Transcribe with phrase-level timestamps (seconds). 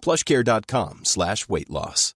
[0.00, 2.14] plushcare.com slash weight loss.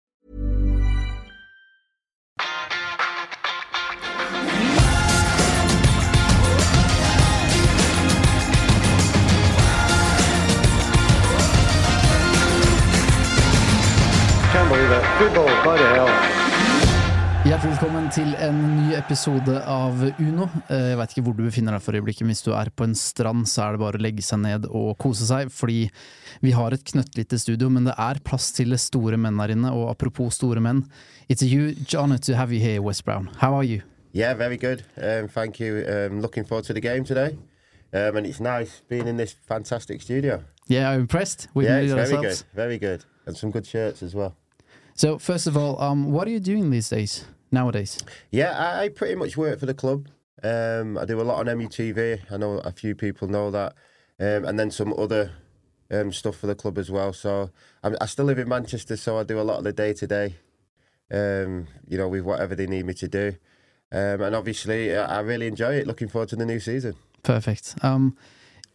[14.53, 15.03] Can't believe it.
[15.19, 16.32] Football, bloody hell.
[17.53, 20.47] Hjertelig velkommen til en ny episode av Uno.
[20.73, 22.25] Eh, Jeg veit ikke hvor du befinner deg for øyeblikket.
[22.25, 24.97] Hvis du er på en strand, så er det bare å legge seg ned og
[24.97, 25.51] kose seg.
[25.53, 25.91] Fordi
[26.41, 29.69] vi har et knøttlite studio, men det er plass til store menn her inne.
[29.69, 30.87] Og apropos store menn,
[31.29, 33.29] it's a John, to have you here, Wes Brown.
[33.37, 33.83] How are you?
[34.15, 34.85] Yeah, very good.
[34.97, 35.85] Um, thank you.
[35.87, 37.37] Um, looking forward to the game today.
[37.93, 40.43] Um, and it's nice being in this fantastic studio.
[40.69, 41.49] Yeah, I'm impressed.
[41.53, 42.45] We yeah, it's very ourselves.
[42.45, 42.57] good.
[42.57, 43.05] Very good.
[43.27, 44.37] And some good shirts as well.
[44.95, 47.27] So first of all, um, what are you doing these days?
[47.53, 47.99] Nowadays?
[48.31, 50.09] Yeah, I, I pretty much work for the club.
[50.43, 52.21] Um, I do a lot on MUTV.
[52.31, 53.75] I know a few people know that.
[54.19, 55.33] Um, and then some other
[55.91, 57.13] um, stuff for the club as well.
[57.13, 57.51] So
[57.83, 60.07] I'm, I still live in Manchester, so I do a lot of the day to
[60.07, 60.37] day,
[61.11, 63.37] you know, with whatever they need me to do.
[63.93, 65.87] Um, and obviously, I I really enjoy it.
[65.87, 66.95] Looking forward to the new season.
[67.23, 67.77] Perfect.
[67.83, 68.17] Um,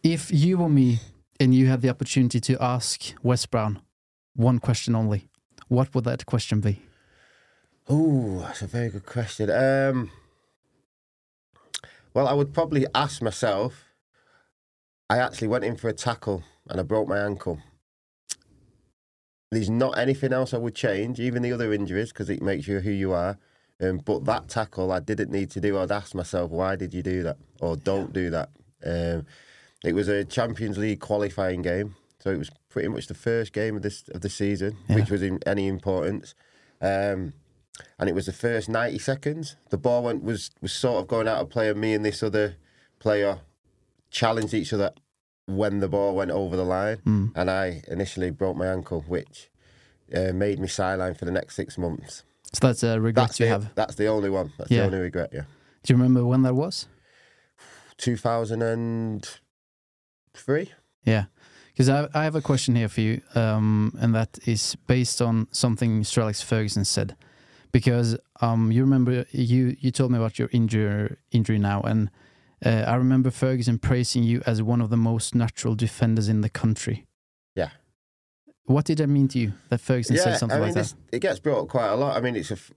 [0.02, 1.00] if you were me
[1.40, 3.82] and you had the opportunity to ask Wes Brown
[4.36, 5.28] one question only,
[5.66, 6.82] what would that question be?
[7.88, 9.50] Oh, that's a very good question.
[9.50, 10.10] Um,
[12.12, 13.84] well, I would probably ask myself.
[15.08, 17.60] I actually went in for a tackle and I broke my ankle.
[19.50, 22.80] There's not anything else I would change, even the other injuries, because it makes you
[22.80, 23.38] who you are.
[23.80, 25.78] Um, but that tackle I didn't need to do.
[25.78, 27.38] I'd ask myself, why did you do that?
[27.60, 28.50] Or don't do that.
[28.84, 29.24] Um,
[29.82, 33.76] it was a Champions League qualifying game, so it was pretty much the first game
[33.76, 36.34] of this of the season, which was in any importance.
[36.82, 37.32] Um,
[37.98, 39.56] and it was the first 90 seconds.
[39.70, 42.22] The ball went was was sort of going out of play, and me and this
[42.22, 42.56] other
[42.98, 43.38] player
[44.10, 44.92] challenged each other
[45.46, 49.50] when the ball went over the line, and I initially broke my ankle, which
[50.14, 52.22] uh, made me sideline for the next six months.
[52.52, 53.74] So that's a regret That's you the, have.
[53.74, 54.52] That's the only one.
[54.58, 54.80] That's Yeah.
[54.80, 55.30] the only regret.
[55.32, 55.42] Yeah,
[55.82, 56.86] Do you remember when that was?
[57.98, 60.72] 2003.
[61.04, 61.24] Yeah,
[61.72, 65.46] because I, I have a question here for you, um, and that is based on
[65.52, 67.16] something Sir Alex Ferguson said.
[67.72, 72.10] Because um, you remember you you told me about your injury injury now, and
[72.64, 76.48] uh, I remember Ferguson praising you as one of the most natural defenders in the
[76.48, 77.06] country.
[77.54, 77.70] Yeah.
[78.64, 80.94] What did that mean to you that Ferguson yeah, said something I mean, like that?
[81.12, 82.16] it gets brought up quite a lot.
[82.16, 82.72] I mean, it's a f-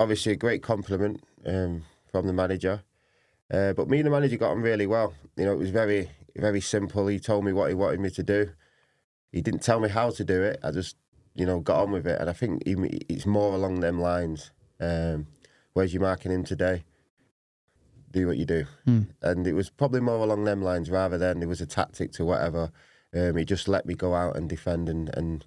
[0.00, 2.82] obviously a great compliment um, from the manager.
[3.52, 5.14] Uh, but me and the manager got on really well.
[5.36, 7.06] You know, it was very, very simple.
[7.06, 8.50] He told me what he wanted me to do.
[9.32, 10.60] He didn't tell me how to do it.
[10.62, 10.96] I just,
[11.34, 12.20] you know, got on with it.
[12.20, 12.74] And I think he,
[13.08, 14.50] it's more along them lines.
[14.80, 15.26] Um,
[15.72, 16.84] where's your marking him today?
[18.10, 18.66] Do what you do.
[18.84, 19.02] Hmm.
[19.22, 22.24] And it was probably more along them lines rather than it was a tactic to
[22.24, 22.70] whatever.
[23.14, 25.44] Um, he just let me go out and defend and, and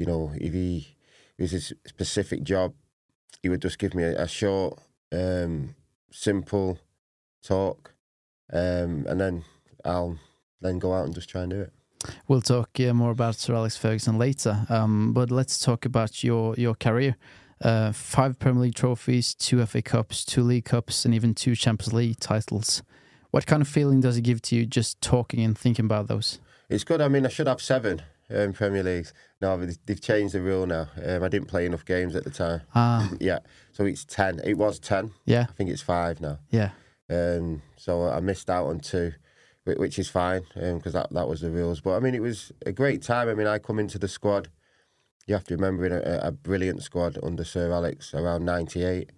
[0.00, 0.96] you know, if he
[1.36, 2.72] it was his specific job,
[3.42, 4.78] he would just give me a, a short,
[5.12, 5.74] um,
[6.10, 6.78] simple
[7.42, 7.94] talk,
[8.52, 9.44] um, and then
[9.84, 10.18] I'll
[10.60, 11.72] then go out and just try and do it.
[12.28, 16.54] We'll talk uh, more about Sir Alex Ferguson later, um, but let's talk about your
[16.56, 17.16] your career.
[17.62, 21.92] Uh, five Premier League trophies, two FA Cups, two League Cups, and even two Champions
[21.92, 22.82] League titles.
[23.32, 26.40] What kind of feeling does it give to you just talking and thinking about those?
[26.70, 27.00] It's good.
[27.02, 28.00] I mean, I should have seven
[28.34, 29.12] um, Premier Leagues.
[29.42, 30.88] No, they've changed the rule now.
[31.04, 32.62] Um, I didn't play enough games at the time.
[32.74, 33.40] Ah, Yeah,
[33.72, 34.40] so it's ten.
[34.42, 35.10] It was ten.
[35.26, 36.38] yeah, I think it's five now.
[36.50, 36.70] yeah,
[37.10, 39.12] Um, so I missed out on two,
[39.64, 41.80] which is fine because that, that was the rules.
[41.80, 43.28] But I mean, it was a great time.
[43.28, 44.48] I mean, I come into the squad.
[45.26, 49.10] You have to remember in a, a brilliant squad under Sir Alex around '98.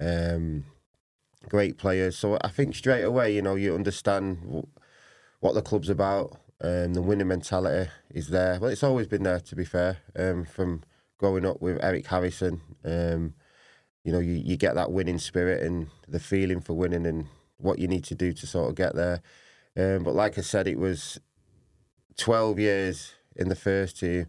[0.00, 0.64] Um,
[1.48, 2.16] great players.
[2.16, 4.66] So I think straight away, you know, you understand w-
[5.40, 6.38] what the club's about.
[6.62, 8.58] Um, the winning mentality is there.
[8.60, 10.82] Well, it's always been there, to be fair, um, from
[11.18, 12.60] growing up with Eric Harrison.
[12.84, 13.34] Um,
[14.04, 17.26] you know, you, you get that winning spirit and the feeling for winning and
[17.56, 19.22] what you need to do to sort of get there.
[19.76, 21.20] Um, but like I said, it was
[22.16, 24.26] 12 years in the first team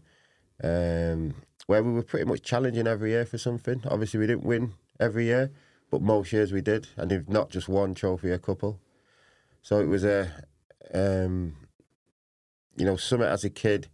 [0.62, 1.34] um,
[1.66, 3.82] where we were pretty much challenging every year for something.
[3.88, 5.50] Obviously, we didn't win every year,
[5.90, 6.88] but most years we did.
[6.96, 8.80] And if not just one trophy, a couple.
[9.62, 10.30] So it was a,
[10.94, 11.56] um,
[12.76, 13.88] you know, something as a kid,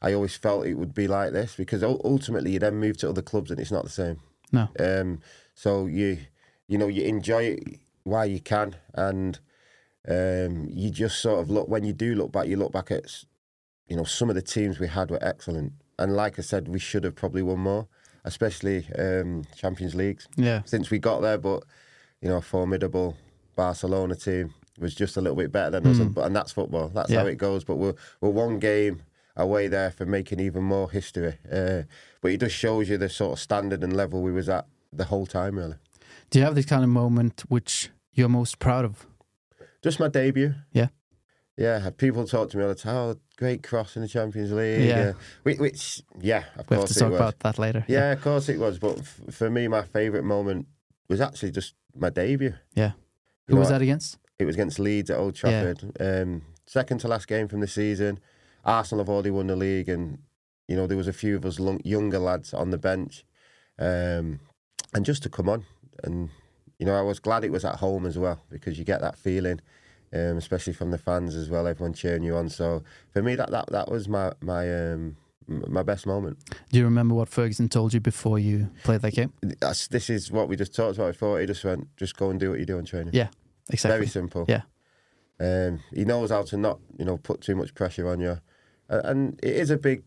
[0.00, 3.22] I always felt it would be like this because ultimately you then move to other
[3.22, 4.20] clubs and it's not the same.
[4.52, 4.68] No.
[4.78, 5.20] Um,
[5.54, 6.18] so you,
[6.68, 9.38] you know, you enjoy it while you can, and
[10.08, 12.46] um, you just sort of look when you do look back.
[12.46, 13.24] You look back at,
[13.86, 16.78] you know, some of the teams we had were excellent, and like I said, we
[16.78, 17.88] should have probably won more,
[18.24, 20.62] especially um, Champions Leagues Yeah.
[20.64, 21.38] since we got there.
[21.38, 21.64] But
[22.20, 23.16] you know, a formidable
[23.56, 26.88] Barcelona team was just a little bit better than us, and, and that's football.
[26.88, 27.64] That's how it goes.
[27.64, 29.02] But we're we're one game
[29.36, 31.38] away there for making even more history.
[31.52, 31.82] Uh,
[32.20, 35.04] but it just shows you the sort of standard and level we was at the
[35.04, 35.76] whole time, really.
[36.30, 39.06] Do you have this kind of moment which you're most proud of?
[39.82, 40.54] Just my debut.
[40.72, 40.88] Yeah.
[41.56, 42.94] Yeah, people talk to me all the time.
[42.94, 44.86] Oh, great cross in the Champions League.
[44.88, 45.12] Yeah.
[45.44, 47.20] uh, which, yeah, of We have course to talk was.
[47.20, 47.84] about that later.
[47.88, 48.78] Yeah, of course it was.
[48.78, 50.68] But f- for me, my favourite moment
[51.08, 52.54] was actually just my debut.
[52.74, 52.92] Yeah.
[53.48, 54.18] You Who was know, that against?
[54.38, 55.96] It was against Leeds at Old Trafford.
[55.98, 58.20] Um, second to last game from the season.
[58.64, 60.18] Arsenal have already won the league, and
[60.68, 63.24] you know there was a few of us lung- younger lads on the bench,
[63.80, 64.38] um,
[64.94, 65.64] and just to come on,
[66.04, 66.28] and
[66.78, 69.16] you know I was glad it was at home as well because you get that
[69.16, 69.60] feeling,
[70.12, 72.48] um, especially from the fans as well, everyone cheering you on.
[72.48, 72.82] So
[73.12, 75.16] for me, that that, that was my my um,
[75.46, 76.38] my best moment.
[76.70, 79.32] Do you remember what Ferguson told you before you played that game?
[79.42, 81.40] That's, this is what we just talked about before.
[81.40, 83.14] He just went, just go and do what you do in training.
[83.14, 83.28] Yeah,
[83.70, 83.98] exactly.
[83.98, 84.44] Very simple.
[84.46, 84.62] Yeah.
[85.40, 88.40] Um, he knows how to not, you know, put too much pressure on you,
[88.88, 90.02] and it is a big,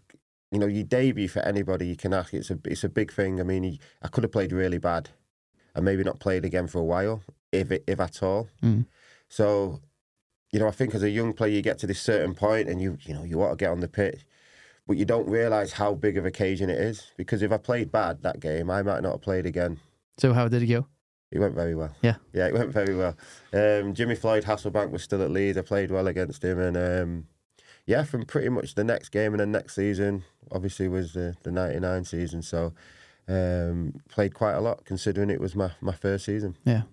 [0.52, 2.34] you know, your debut for anybody you can ask.
[2.34, 3.40] It's a it's a big thing.
[3.40, 5.10] I mean, he, I could have played really bad,
[5.76, 8.50] and maybe not played again for a while, if if at all.
[8.64, 8.86] Mm.
[9.30, 9.82] So,
[10.52, 12.82] you know, I think as a young player, you get to this certain point, and
[12.82, 14.26] you you know you want to get on the pitch,
[14.88, 17.12] but you don't realise how big of occasion it is.
[17.18, 19.80] Because if I played bad that game, I might not have played again.
[20.18, 20.88] So how did it go?
[21.32, 21.96] It went very well.
[22.02, 22.16] Yeah.
[22.34, 23.16] Yeah, it went very well.
[23.54, 25.58] Um, Jimmy Floyd Hasselbaink was still at Leeds.
[25.58, 26.60] I played well against him.
[26.60, 27.28] And um,
[27.86, 31.52] yeah, from pretty much the next game and the next season, obviously, was the, the
[31.52, 32.42] 99 season.
[32.42, 32.74] So
[33.28, 36.58] um, played quite a lot considering it was my, my first season.
[36.66, 36.84] Yeah.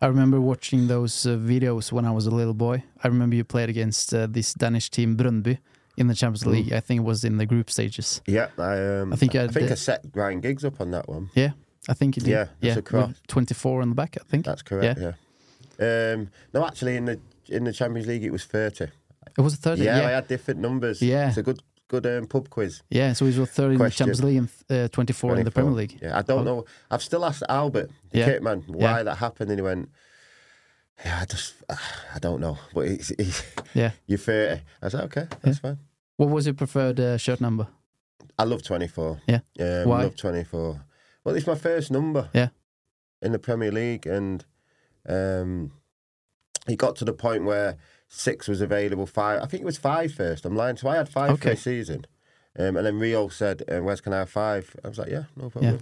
[0.00, 2.84] I remember watching those uh, videos when I was a little boy.
[3.02, 5.58] I remember you played against uh, this Danish team Brøndby
[5.96, 6.52] in the Champions Mm.
[6.52, 6.72] League.
[6.72, 8.20] I think it was in the group stages.
[8.26, 11.08] Yeah, I, um, I think I I, think I set Ryan Giggs up on that
[11.08, 11.30] one.
[11.34, 11.50] Yeah,
[11.88, 12.30] I think you did.
[12.30, 13.14] Yeah, yeah, a cross.
[13.26, 14.44] 24 on the back, I think.
[14.44, 15.00] That's correct.
[15.00, 15.14] Yeah.
[15.80, 17.18] Um, no, actually, in the
[17.48, 18.84] in the Champions League, it was 30.
[18.84, 19.82] It was 30.
[19.82, 21.00] Yeah, Yeah, I had different numbers.
[21.02, 21.28] Yeah.
[21.28, 22.82] It's a good good um, pub quiz.
[22.90, 23.12] yeah.
[23.14, 24.48] So he was 30 in the Champions League and
[24.84, 25.98] uh, 24 in the Premier League.
[26.02, 26.44] Yeah, I don't Oh.
[26.44, 26.64] know.
[26.90, 28.24] I've still asked Albert, the Yeah.
[28.26, 29.02] kit man, why Yeah.
[29.04, 29.88] that happened, and he went,
[31.04, 31.54] "Yeah, I just,
[32.14, 33.42] I don't know." But it's, it's,
[33.74, 33.92] Yeah.
[34.06, 34.62] you're 30.
[34.82, 35.78] I said, "Okay, that's fine."
[36.16, 37.66] What was your preferred uh, shirt number?
[38.38, 39.20] I love 24.
[39.26, 39.40] Yeah.
[39.60, 40.02] Um, Why?
[40.04, 40.84] Love 24.
[41.24, 42.28] Well, it's my first number.
[42.34, 42.48] Yeah.
[43.22, 44.44] In the Premier League, and
[45.08, 45.72] um,
[46.68, 47.76] it got to the point where
[48.08, 49.06] six was available.
[49.06, 50.44] Five, I think it was five first.
[50.44, 50.76] I'm lying.
[50.76, 51.52] So I had five for Okay.
[51.52, 52.06] a season,
[52.58, 54.74] um, and then Rio said, uh, "Where's can I have five?
[54.84, 55.80] I was like, "Yeah, no problem."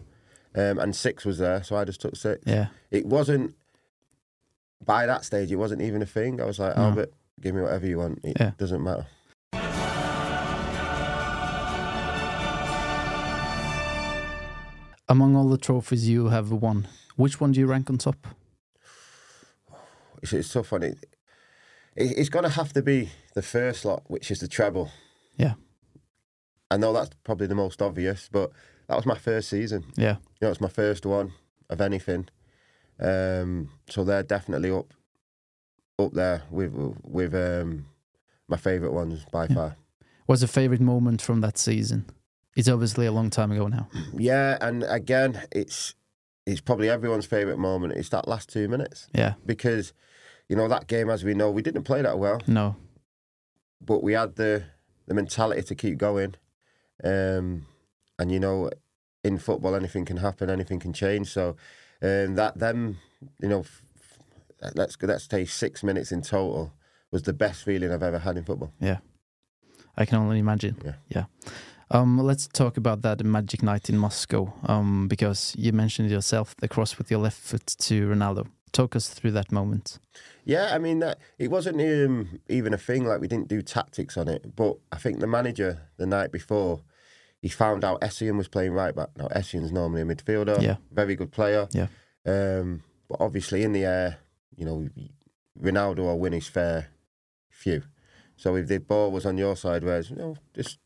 [0.55, 2.43] Um, and six was there, so I just took six.
[2.47, 2.69] Yeah.
[2.91, 3.55] It wasn't
[4.85, 5.53] by that stage.
[5.53, 6.41] It wasn't even a thing.
[6.41, 6.85] I was like, No.
[6.85, 8.21] Albert, give me whatever you want.
[8.25, 8.53] It Yeah.
[8.57, 9.07] doesn't matter.
[15.09, 18.27] Among all the trophies you have won, which one do you rank on top?
[20.21, 20.99] It's, it's tough on it.
[21.97, 24.91] It it's going to have to be the first lot, which is the treble.
[25.37, 25.55] Yeah.
[26.71, 28.51] I know that's probably the most obvious, but
[28.89, 29.85] that was my first season.
[29.97, 30.17] Yeah.
[30.41, 31.33] You know, it's my first one
[31.71, 32.29] of anything.
[32.99, 34.93] Um, so they're definitely up,
[35.99, 36.73] up there with
[37.03, 37.87] with um,
[38.49, 39.55] my favourite ones by Yeah.
[39.55, 39.77] far.
[40.27, 42.07] What's a favorite moment from that season?
[42.57, 43.89] It's obviously a long time ago now.
[44.19, 45.95] Yeah, and again, it's
[46.47, 47.93] it's probably everyone's favourite moment.
[47.95, 49.35] It's that last two minutes Yeah.
[49.45, 49.93] because,
[50.49, 52.41] you know, that game, as we know, we didn't play that well.
[52.47, 52.77] No.
[53.85, 54.65] but we had the
[55.07, 56.35] the mentality to keep going.
[57.05, 57.67] Um,
[58.19, 58.71] and you know,
[59.23, 61.29] in football, anything can happen, anything can change.
[61.33, 61.57] So
[62.03, 62.99] um, that them,
[63.41, 63.83] you know, f-
[64.75, 66.73] let's let's say six minutes in total
[67.13, 68.73] was the best feeling I've ever had in football.
[68.81, 68.99] Yeah.
[69.97, 70.77] I can only imagine.
[70.85, 70.95] Yeah.
[71.09, 71.25] Yeah.
[71.91, 74.53] Um, let's talk about that magic night in Moscow.
[74.67, 78.47] Um, because you mentioned yourself the cross with your left foot to Ronaldo.
[78.77, 79.99] Talk us through that moment.
[80.45, 83.05] Yeah, I mean, that, it wasn't um, even a thing.
[83.07, 86.83] Like we didn't do tactics on it, but I think the manager the night before,
[87.41, 89.09] he found out Essien was playing right back.
[89.17, 90.77] Now Essien's normally a midfielder, Yeah.
[90.93, 91.69] very good player.
[91.73, 91.87] Yeah.
[92.27, 94.19] Um, but obviously in the air,
[94.57, 94.89] you know,
[95.61, 96.89] Ronaldo will win his fair
[97.49, 97.83] few.
[98.37, 100.79] So if the ball was on your side, whereas you know, just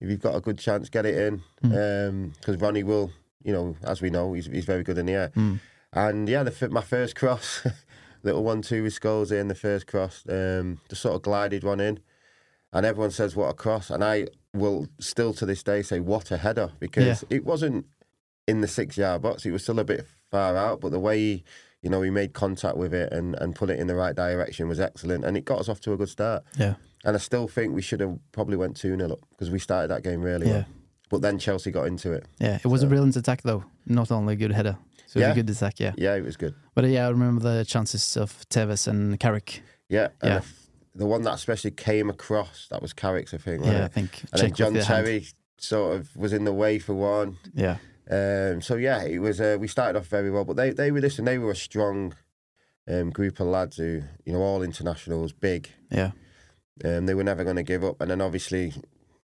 [0.00, 1.42] if you've got a good chance, get it in.
[1.62, 2.32] Mm.
[2.34, 3.12] Because Ronnie will,
[3.44, 5.32] you know, as we know, he's he's very good in the air.
[5.36, 5.60] Mm.
[5.94, 7.66] And yeah, the my first cross,
[8.22, 11.80] little one two with Scholes in the first cross, um, just sort of glided one
[11.80, 12.00] in,
[12.72, 16.30] and everyone says what a cross, and I will still to this day say what
[16.30, 17.86] a header because it wasn't
[18.46, 21.18] in the six yard box, it was still a bit far out, but the way
[21.18, 21.44] he,
[21.82, 24.66] you know, he made contact with it and and put it in the right direction
[24.68, 26.42] was excellent, and it got us off to a good start.
[26.58, 26.74] Yeah.
[27.04, 29.88] And I still think we should have probably went 2 0 up because we started
[29.88, 30.52] that game really Yeah.
[30.52, 30.64] well.
[31.10, 32.24] But then Chelsea got into it.
[32.40, 32.58] Yeah.
[32.64, 33.64] It was a brilliant attack though.
[33.86, 34.78] Not only a good header.
[35.14, 35.32] So it was Yeah.
[35.32, 35.92] a good attack, yeah.
[35.96, 36.54] Yeah, it was good.
[36.74, 39.62] But uh, yeah, I remember the chances of Tevez and Carrick.
[39.88, 40.08] Yeah.
[40.20, 40.36] and Yeah.
[40.38, 40.66] if-
[40.96, 43.60] the one that especially came across, that was Carrick's, I think.
[43.60, 44.20] wasn't Yeah, I think.
[44.32, 45.06] And then check John the hand.
[45.06, 45.26] Terry
[45.58, 47.36] sort of was in the way for one.
[47.54, 47.76] Yeah.
[48.10, 49.40] Um, so yeah, it was.
[49.40, 51.24] Uh, we started off very well, but they they were listen.
[51.24, 52.14] They were a strong
[52.88, 55.70] um, group of lads who you know all internationals, big.
[55.90, 56.10] Yeah.
[56.84, 58.72] Um, they were never going to give up, and then obviously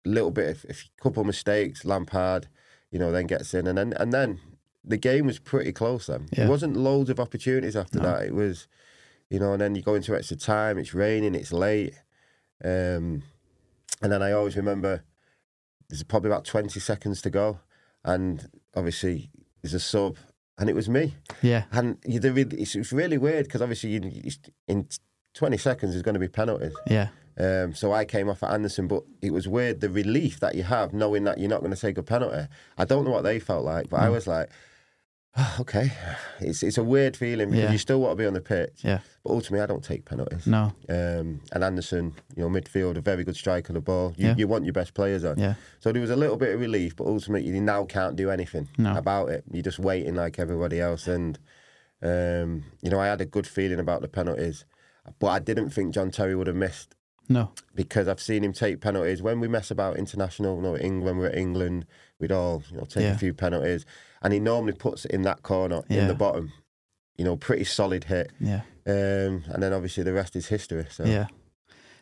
[0.07, 1.85] a little bit, of, a couple of mistakes.
[1.85, 2.49] Lampard,
[2.91, 4.41] you know, then gets in, and then and then
[4.85, 6.07] the game was pretty close.
[6.07, 6.45] Then Yeah.
[6.47, 8.05] it wasn't loads of opportunities after No.
[8.05, 8.27] that.
[8.27, 8.67] It was,
[9.29, 10.79] you know, and then you go into extra time.
[10.79, 11.35] It's raining.
[11.35, 11.95] It's late,
[12.65, 13.23] um,
[14.03, 15.03] and then I always remember
[15.89, 17.61] there's probably about twenty seconds to go,
[18.05, 19.31] and obviously
[19.63, 20.17] there's a sub,
[20.59, 21.15] and it was me.
[21.43, 21.65] Yeah.
[21.73, 24.01] And you, it's, it's really weird because obviously you,
[24.69, 24.89] in
[25.35, 26.73] 20 seconds there's going to be penalties.
[26.87, 27.09] Yeah.
[27.39, 30.63] Um, so I came off at Anderson, but it was weird the relief that you
[30.65, 32.49] have knowing that you're not going to take a penalty.
[32.79, 34.13] I don't know what they felt like, but I Mm.
[34.13, 34.55] was like, "Oh,
[35.61, 35.93] okay.
[36.41, 37.73] It's it's a weird feeling because Yeah.
[37.73, 38.99] you still want to be on the pitch, Yeah.
[39.23, 40.47] but ultimately I don't take penalties.
[40.47, 40.73] No.
[40.89, 44.13] Um, and Anderson, you know, midfield, a very good striker of the ball.
[44.17, 44.35] You, Yeah.
[44.37, 45.39] you want your best players on.
[45.39, 45.55] Yeah.
[45.79, 48.69] So there was a little bit of relief, but ultimately you now can't do anything
[48.77, 48.97] No.
[48.97, 49.45] about it.
[49.53, 51.07] You're just waiting like everybody else.
[51.07, 51.39] And,
[52.03, 54.65] um, you know, I had a good feeling about the penalties,
[55.19, 56.95] but I didn't think John Terry would have missed
[57.31, 57.53] No.
[57.75, 59.23] because I've seen him take penalties.
[59.23, 61.87] When we mess about international, you know, Eng- when we're at England,
[62.19, 63.15] we'd all, you know, take Yeah.
[63.15, 63.87] a few penalties.
[64.21, 66.03] And he normally puts it in that corner, Yeah.
[66.03, 66.53] in the bottom.
[67.17, 68.33] You know, pretty solid hit.
[68.41, 68.63] Yeah.
[68.87, 70.87] Um, and then obviously the rest is history.
[70.91, 71.27] So Yeah.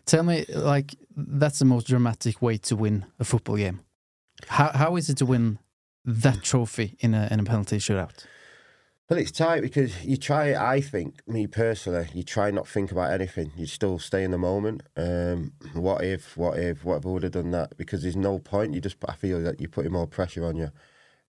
[0.07, 3.81] Tell me, like, that's the most dramatic way to win a football game.
[4.47, 5.59] How how is it to win
[6.07, 8.25] that trophy in a in a penalty shootout?
[9.09, 10.55] Well, it's tight because you try.
[10.55, 13.53] I think, me personally, you try not think about anything.
[13.57, 14.83] You still stay in the moment.
[14.99, 16.37] Um, what if?
[16.37, 16.85] What if?
[16.85, 17.79] What if I would have done that?
[17.79, 18.75] Because there's no point.
[18.75, 18.97] You just.
[19.09, 20.71] I feel that you're putting more pressure on you.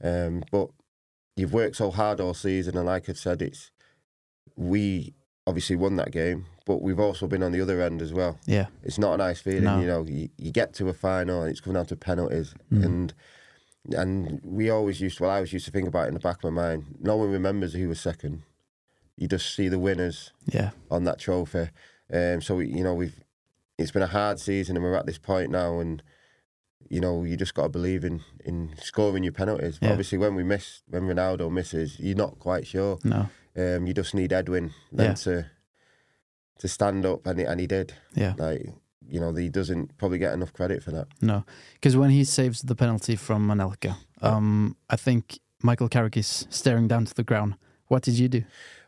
[0.04, 0.70] Um, but
[1.38, 3.72] you've worked so hard all season, and like I've said, it's
[4.58, 5.14] we
[5.48, 8.38] obviously won that game, but we've also been on the other end as well.
[8.46, 8.68] Yeah.
[8.84, 9.80] It's not a nice feeling, No.
[9.80, 10.04] you know.
[10.06, 12.86] You, you get to a final and it's coming down to penalties, Mm.
[12.86, 13.14] and
[13.92, 15.20] and we always used.
[15.20, 16.98] Well, I always used to think about it in the back of my mind.
[17.00, 18.44] No one remembers who was second.
[19.18, 20.72] You just see the winners Yeah.
[20.90, 21.70] on that trophy.
[22.14, 23.20] Um, so we, you know we've.
[23.78, 26.04] It's been a hard season, and we're at this point now, and
[26.90, 29.78] you know you just got to believe in in scoring your penalties.
[29.80, 29.92] But Yeah.
[29.94, 33.00] obviously, when we miss, when Ronaldo misses, you're not quite sure.
[33.04, 33.30] No.
[33.58, 35.14] Um, you just need Edwin then Yeah.
[35.16, 35.46] to
[36.60, 37.94] to stand up, and he, and he did.
[38.16, 38.34] Yeah.
[38.38, 38.66] Like
[39.12, 41.08] you know, he doesn't probably get enough credit for that.
[41.22, 41.44] No.
[41.74, 46.88] Because when he saves the penalty from Anelka, um, I think Michael Carrick is staring
[46.88, 47.56] down to the ground.
[47.88, 48.44] What did you do?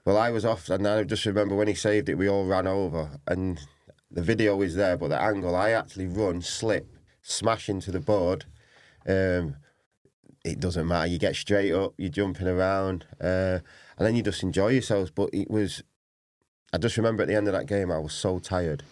[0.05, 2.67] Well, I was off, and I just remember when he saved it, we all ran
[2.67, 3.59] over, and
[4.09, 6.87] the video is there, but the angle, I actually run, slip,
[7.21, 8.45] smash into the board.
[9.07, 9.55] Um,
[10.43, 11.07] it doesn't matter.
[11.07, 13.59] You get straight up, you're jumping around, uh,
[13.97, 15.11] and then you just enjoy yourselves.
[15.11, 15.83] But it was,
[16.73, 18.83] I just remember at the end of that game, I was so tired.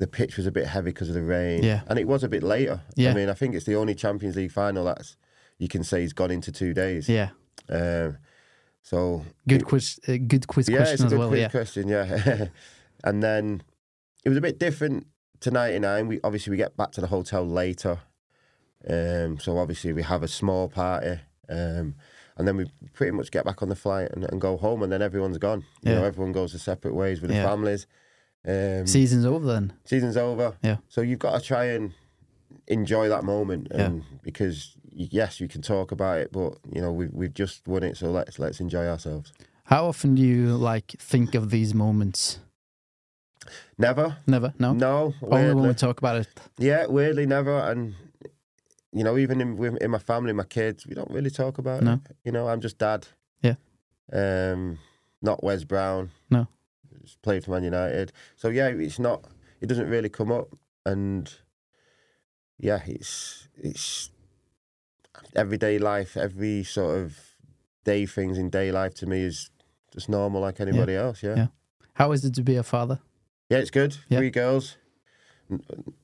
[0.00, 1.82] The pitch was a bit heavy because of the rain, Yeah.
[1.86, 2.80] and it was a bit later.
[2.96, 3.10] Yeah.
[3.10, 5.16] I mean, I think it's the only Champions League final that's
[5.58, 7.08] you can say has gone into two days.
[7.08, 7.30] Yeah.
[7.68, 8.16] Um,
[8.82, 10.00] so Good it- quiz.
[10.08, 11.28] Uh, good quiz yeah, question it's a good well.
[11.28, 11.48] quiz Yeah.
[11.48, 11.88] question.
[11.88, 12.46] Yeah,
[13.04, 13.62] and then
[14.24, 15.06] it was a bit different
[15.40, 16.08] to '99.
[16.08, 17.98] We obviously we get back to the hotel later,
[18.88, 21.94] um, so obviously we have a small party, um,
[22.38, 24.90] and then we pretty much get back on the flight and, and go home, and
[24.90, 25.64] then everyone's gone.
[25.82, 26.06] You know, Yeah.
[26.06, 27.38] everyone goes their separate ways with Yeah.
[27.42, 27.86] their families.
[28.46, 29.72] Um, Season's over then.
[29.84, 30.56] season's over.
[30.62, 30.76] Yeah.
[30.88, 31.92] So you've got to try and
[32.66, 33.90] enjoy that moment, Yeah.
[34.22, 37.96] because yes, you can talk about it, but you know we've we've just won it,
[37.96, 39.32] so let's let's enjoy ourselves.
[39.64, 42.38] How often do you like think of these moments?
[43.78, 44.16] Never.
[44.26, 44.52] Never.
[44.58, 44.72] No.
[44.72, 45.68] No, Only when weirdly.
[45.68, 46.28] we talk about it.
[46.58, 47.58] Yeah, weirdly never.
[47.58, 47.94] And
[48.92, 51.94] you know, even in in my family, my kids, we don't really talk about No.
[51.94, 52.16] it.
[52.24, 53.06] You know, I'm just dad.
[53.42, 53.54] Yeah.
[54.12, 54.78] Um,
[55.22, 56.10] not Wes Brown.
[56.30, 56.46] No.
[57.02, 58.12] Just played for Man United.
[58.36, 59.24] So yeah, it's not.
[59.60, 60.48] It doesn't really come up.
[60.86, 61.32] And
[62.58, 64.10] yeah, it's it's
[65.36, 67.18] everyday life, every sort of
[67.84, 69.50] day things in day life to me is
[69.92, 71.22] just normal like anybody else.
[71.22, 71.36] Yeah.
[71.36, 71.46] Yeah.
[71.94, 73.00] How is it to be a father?
[73.50, 73.96] Yeah, it's good.
[74.08, 74.18] Yeah.
[74.18, 74.76] Three girls.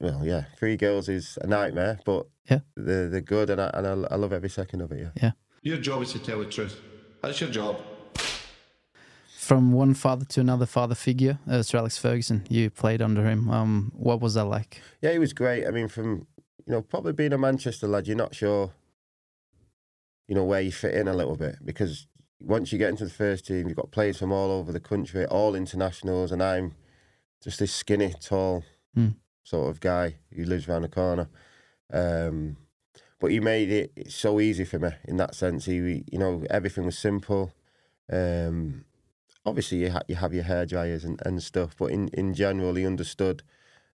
[0.01, 2.61] Well, yeah, three girls is a nightmare, but Yeah.
[2.77, 5.13] they're, they're good, and I, and I, I love every second of it.
[5.23, 5.33] Yeah.
[5.63, 6.81] Your job is to tell the truth.
[7.23, 7.81] That's your job.
[9.47, 13.49] From one father to another father figure, uh, Sir Alex Ferguson, you played under him.
[13.49, 14.83] Um, what was that like?
[15.01, 15.69] Yeah, he was great.
[15.69, 16.27] I mean, from
[16.67, 18.73] you know, probably being a Manchester lad, you're not sure,
[20.27, 22.09] you know, where you fit in a little bit because
[22.41, 25.25] once you get into the first team, you've got players from all over the country,
[25.27, 26.75] all internationals, and I'm
[27.41, 28.65] just this skinny, tall
[28.99, 29.15] Mm.
[29.45, 31.29] sort of guy who lives around the corner.
[31.93, 32.57] Um,
[33.21, 35.67] but he made it so easy for me in that sense.
[35.67, 37.53] He, you know, everything was simple.
[38.11, 38.87] Um,
[39.47, 42.75] obviously, you, ha- you have your hair dryers and, and stuff, but in, in general,
[42.75, 43.43] he understood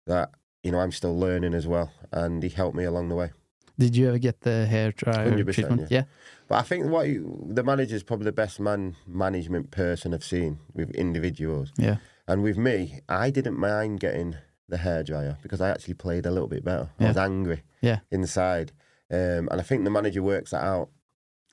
[0.06, 0.32] that
[0.63, 3.32] you know I'm still learning as well, and he helped me along the way.
[3.80, 5.92] Did you ever get the hair dryer 100%, treatment?
[5.92, 6.04] yeah.
[6.48, 10.60] But I think what he, the manager's probably the best man management person I've seen
[10.74, 11.72] with individuals.
[11.77, 11.98] Yeah.
[12.27, 14.36] And with me, I didn't mind getting
[14.68, 16.89] the hairdryer because I actually played a little bit better.
[17.00, 18.00] I was angry Yeah.
[18.12, 18.72] inside.
[19.12, 20.89] Um, and I think the manager works that out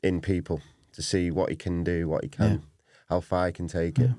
[0.02, 2.58] in people to see what he can do, what he can, Yeah.
[3.08, 4.10] How far he can take it.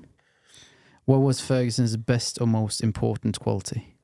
[1.04, 3.96] What was Ferguson's best or most important quality?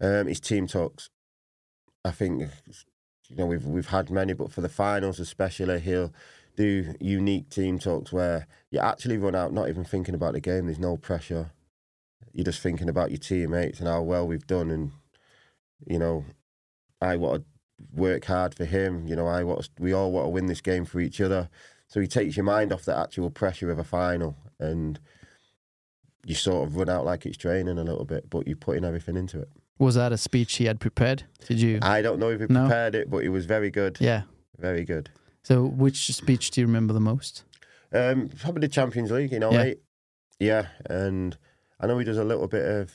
[0.00, 1.08] Um, his team talks.
[2.04, 2.50] I think
[3.28, 6.12] you know we've we've had many, but for the finals especially, he'll
[6.56, 10.66] do unique team talks where you actually run out not even thinking about the game.
[10.66, 11.52] There's no pressure.
[12.32, 14.92] You're just thinking about your teammates and how well we've done, and
[15.86, 16.24] you know,
[17.00, 17.46] I want to
[17.94, 19.06] work hard for him.
[19.06, 21.48] You know, I want we all want to win this game for each other.
[21.88, 24.98] So he takes your mind off the actual pressure of a final, and
[26.24, 29.16] you sort of run out like it's training a little bit, but you're putting everything
[29.16, 29.48] into it.
[29.78, 31.24] Was that a speech he had prepared?
[31.46, 31.78] Did you?
[31.82, 32.60] I don't know if he No.
[32.62, 33.98] prepared it, but it was very good.
[34.00, 34.22] yeah.
[34.58, 35.10] Very good.
[35.42, 37.44] So, which speech do you remember the most?
[37.92, 39.74] Um, probably the Champions League, you know, Yeah.
[40.40, 41.36] Yeah, and
[41.78, 42.94] I know he does a little bit of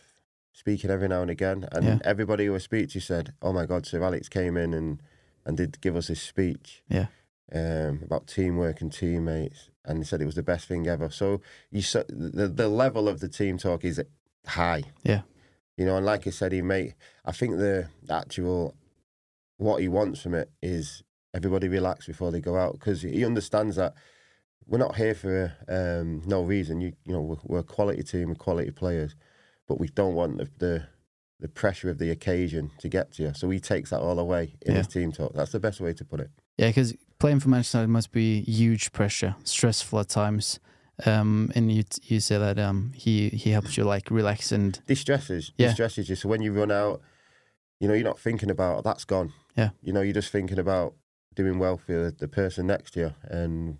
[0.53, 1.99] speaking every now and again, and Yeah.
[2.03, 5.01] everybody who I speak to said, "Oh my God, Sir Alex came in and
[5.45, 7.07] and did give us his speech Yeah.
[7.53, 11.41] Um, about teamwork and teammates, and he said it was the best thing ever." So
[11.71, 14.01] you s- the the level of the team talk is
[14.47, 14.83] high.
[15.03, 15.21] Yeah.
[15.77, 16.95] You know, and like I said, he made.
[17.25, 18.75] I think the actual
[19.57, 23.75] what he wants from it is everybody relax before they go out because he understands
[23.77, 23.93] that
[24.67, 26.81] we're not here for um, no reason.
[26.81, 29.15] You you know we're, we're a quality team, we're quality players,
[29.67, 30.83] but we don't want the, the
[31.39, 33.33] the pressure of the occasion to get to you.
[33.33, 35.33] So he takes that all away in his team talk.
[35.33, 36.29] That's the best way to put it.
[36.57, 40.59] Yeah, because playing for Manchester United must be huge pressure, stressful at times.
[41.05, 45.51] Um, and you you say that um, he he helps you like relax and Distresses,
[45.57, 45.67] Yeah.
[45.67, 46.15] distresses you.
[46.15, 47.01] So when you run out,
[47.79, 49.33] you know you're not thinking about that's gone.
[49.55, 49.69] Yeah.
[49.81, 50.93] You know you're just thinking about
[51.33, 53.77] doing well for the, the person next to you, and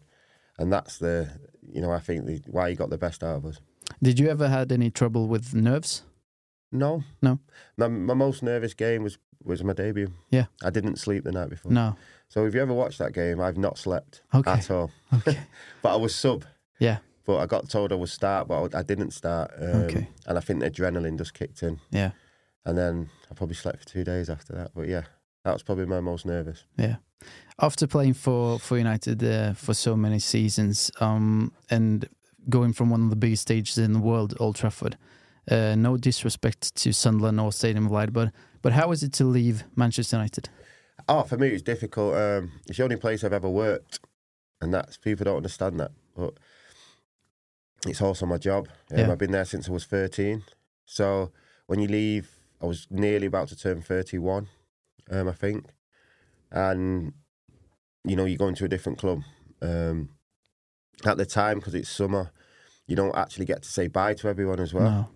[0.58, 1.30] and that's the
[1.62, 3.60] you know I think the, why he got the best out of us.
[4.02, 6.04] did you ever had any trouble with nerves?
[6.72, 7.40] No, No.
[7.78, 10.14] My, my most nervous game was was my debut.
[10.32, 10.46] Yeah.
[10.64, 11.72] I didn't sleep the night before.
[11.72, 11.96] No.
[12.32, 14.52] So if you ever watched that game, I've not slept Okay.
[14.52, 14.90] at all.
[15.14, 15.38] Okay.
[15.82, 16.46] But I was sub.
[16.80, 17.00] Yeah.
[17.26, 19.52] But I got told I would start, but I, didn't start.
[19.60, 20.08] Um, Okay.
[20.26, 21.80] And I think the adrenaline just kicked in.
[21.92, 22.12] Yeah.
[22.66, 24.72] And then I probably slept for two days after that.
[24.74, 25.04] But yeah,
[25.44, 26.64] that was probably my most nervous.
[26.78, 26.96] Yeah.
[27.60, 32.08] After playing for for United uh, for so many seasons, um, and
[32.50, 34.98] going from one of the biggest stages in the world, Old Trafford.
[35.50, 39.26] Uh, no disrespect to Sunderland or Stadium of Light, but but how is it to
[39.26, 40.50] leave Manchester United?
[41.14, 42.16] Oh, for me, it's difficult.
[42.16, 44.00] Um, it's the only place I've ever worked,
[44.62, 45.92] and that's people don't understand that.
[46.16, 46.36] But
[47.86, 48.70] it's also my job.
[48.92, 49.12] Um, Yeah.
[49.12, 50.44] I've been there since I was thirteen.
[50.86, 51.32] So
[51.68, 52.30] when you leave,
[52.62, 54.48] I was nearly about to turn thirty-one,
[55.10, 55.66] um, I think,
[56.50, 57.14] and
[58.06, 59.22] you know you go into a different club.
[59.62, 60.10] Um,
[61.06, 62.32] at the time, because it's summer,
[62.88, 65.10] you don't actually get to say bye to everyone as well no.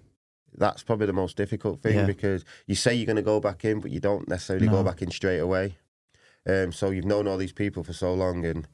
[0.57, 2.05] that's probably the most difficult thing Yeah.
[2.05, 4.71] because you say you're going to go back in, but you don't necessarily No.
[4.73, 5.77] go back in straight away.
[6.47, 8.67] Um, so you've known all these people for so long, and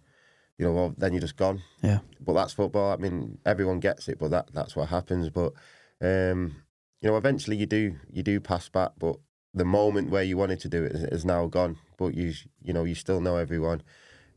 [0.57, 1.61] you know, well, then you're just gone.
[1.81, 1.99] Yeah.
[2.19, 2.91] But that's football.
[2.93, 5.29] I mean, everyone gets it, but that that's what happens.
[5.29, 5.53] But
[6.01, 6.55] um,
[7.01, 9.17] you know, eventually you do you do pass back, but
[9.53, 11.77] the moment where you wanted to do it is, is now gone.
[11.97, 13.81] But you you know you still know everyone.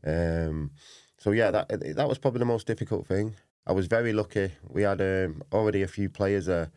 [0.05, 0.71] Um,
[1.17, 3.35] so yeah, that that was probably the most difficult thing.
[3.67, 4.51] I was very lucky.
[4.69, 6.69] We had um, already a few players there,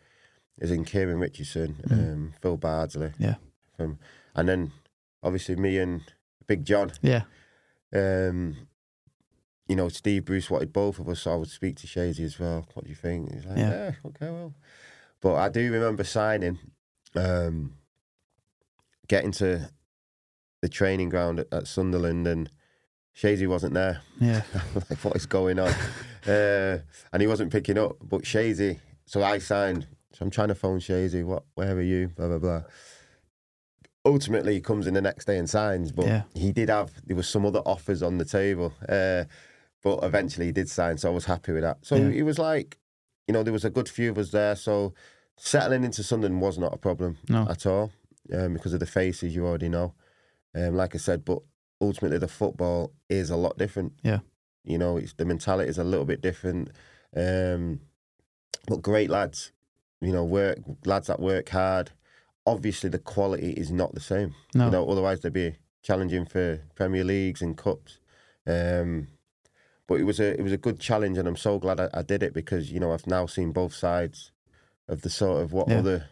[0.60, 3.34] as in Kieran Richardson, um, Phil Bardsley, Yeah.
[3.76, 3.98] from,
[4.34, 4.72] and then
[5.22, 6.00] obviously me and
[6.48, 6.90] Big John.
[7.02, 7.22] Yeah.
[7.94, 8.56] Um,
[9.68, 12.38] you know, Steve Bruce wanted both of us, so I would speak to Shazy as
[12.40, 12.66] well.
[12.74, 13.32] What do you think?
[13.32, 13.70] He's like, Yeah.
[13.70, 14.54] yeah, okay, well.
[15.20, 16.58] But I do remember signing,
[17.14, 17.74] um,
[19.08, 19.68] getting to
[20.62, 22.50] the training ground at, at Sunderland, and
[23.14, 24.00] Shazy wasn't there.
[24.20, 24.42] Yeah.
[24.74, 25.72] like, what is going on?
[26.26, 26.78] uh,
[27.12, 27.96] and he wasn't picking up.
[28.02, 29.86] But Shazy, so I signed.
[30.14, 31.24] So I'm trying to phone Shazy.
[31.24, 31.44] What?
[31.56, 32.08] Where are you?
[32.08, 32.62] Blah blah blah.
[34.08, 35.92] Ultimately, he comes in the next day and signs.
[35.92, 36.22] But Yeah.
[36.34, 38.72] he did have there was some other offers on the table.
[38.88, 39.24] Uh,
[39.82, 40.98] but eventually, he did sign.
[40.98, 41.78] So I was happy with that.
[41.82, 42.08] So Yeah.
[42.08, 42.78] it was like,
[43.26, 44.56] you know, there was a good few of us there.
[44.56, 44.94] So
[45.36, 47.46] settling into Sunderland was not a problem No.
[47.48, 47.92] at all
[48.34, 49.94] um, because of the faces you already know.
[50.54, 51.40] Um, like I said, but
[51.80, 53.92] ultimately the football is a lot different.
[54.02, 54.20] Yeah.
[54.64, 56.70] You know, it's the mentality is a little bit different.
[57.14, 57.80] Um,
[58.66, 59.52] but great lads,
[60.00, 61.90] you know, work lads that work hard.
[62.48, 64.34] Obviously, the quality is not the same.
[64.54, 64.64] No.
[64.66, 67.98] You know, otherwise they'd be challenging for Premier Leagues and cups.
[68.46, 69.08] Um,
[69.86, 72.02] but it was a it was a good challenge, and I'm so glad I, I
[72.02, 74.32] did it because you know I've now seen both sides
[74.88, 75.78] of the sort of what Yeah.
[75.78, 76.06] other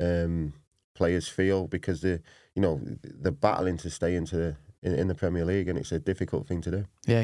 [0.00, 0.54] um,
[0.94, 2.20] players feel because the
[2.54, 5.92] you know they're battling to stay into the, in, in the Premier League, and it's
[5.92, 6.84] a difficult thing to do.
[7.06, 7.22] Yeah.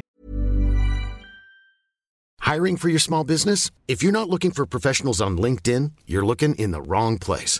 [2.39, 3.71] Hiring for your small business?
[3.87, 7.59] If you're not looking for professionals on LinkedIn, you're looking in the wrong place.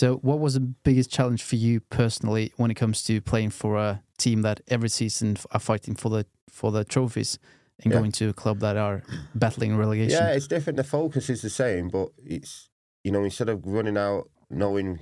[0.00, 3.76] So, what was the biggest challenge for you personally when it comes to playing for
[3.76, 7.38] a team that every season are fighting for the for the trophies
[7.80, 7.98] and Yeah.
[7.98, 9.02] going to a club that are
[9.34, 10.16] battling relegation?
[10.18, 10.78] Yeah, it's different.
[10.78, 12.70] The focus is the same, but it's
[13.04, 15.00] you know instead of running out knowing,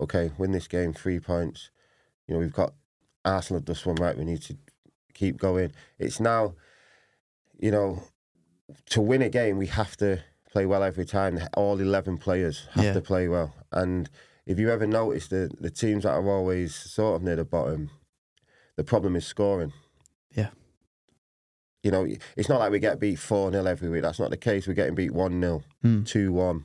[0.00, 1.70] okay, win this game three points.
[2.26, 2.74] You know we've got
[3.24, 4.18] Arsenal have just one right.
[4.18, 4.56] We need to
[5.14, 5.70] keep going.
[6.00, 6.56] It's now,
[7.56, 8.02] you know,
[8.86, 11.40] to win a game we have to play well every time.
[11.56, 12.92] All eleven players have Yeah.
[12.92, 14.08] to play well, and
[14.46, 17.90] if you ever notice the the teams that are always sort of near the bottom,
[18.76, 19.72] the problem is scoring
[20.34, 20.50] Yeah.
[21.82, 24.02] you know, it's not like we get beat 4 0 every week.
[24.02, 24.66] That's not the case.
[24.68, 26.02] We're getting beat 1 0, Hmm.
[26.04, 26.64] 2 1.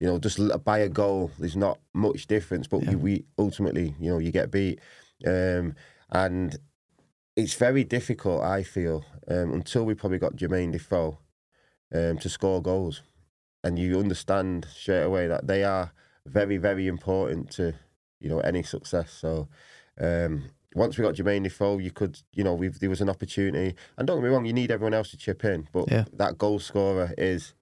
[0.00, 2.90] You know, just by a goal, there's not much difference, but Yeah.
[2.92, 4.78] you, we ultimately, you know, you get beat.
[5.26, 5.74] Um,
[6.10, 6.58] and
[7.34, 11.18] it's very difficult, I feel, um, until we probably got Jermaine Defoe
[11.94, 13.02] um, to score goals.
[13.64, 15.92] And you understand straight away that they are
[16.26, 17.74] very, very important to,
[18.20, 19.10] you know, any success.
[19.10, 19.48] So,
[20.00, 23.74] um, once we got Jermaine Defoe, you could, you know, we've, there was an opportunity.
[23.96, 26.04] And don't get me wrong, you need everyone else to chip in, but Yeah.
[26.12, 27.54] that goal scorer is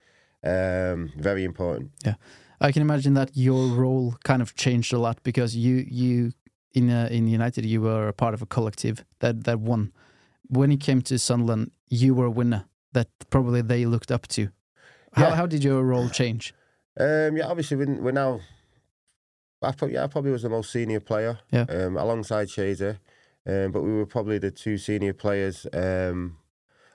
[0.43, 1.93] um, very important.
[2.05, 2.15] Yeah,
[2.61, 6.33] I can imagine that your role kind of changed a lot because you you
[6.73, 9.93] in uh, in United you were a part of a collective that that won.
[10.49, 14.49] When it came to Sunderland, you were a winner that probably they looked up to.
[15.13, 15.35] How Yeah.
[15.37, 16.55] how did your role change?
[16.99, 18.41] Um, yeah, obviously we're, we're now.
[19.63, 21.39] I probably, yeah, I probably was the most senior player.
[21.51, 21.65] Yeah.
[21.69, 22.99] Um, alongside Shazer,
[23.47, 25.67] um, but we were probably the two senior players.
[25.73, 26.37] Um,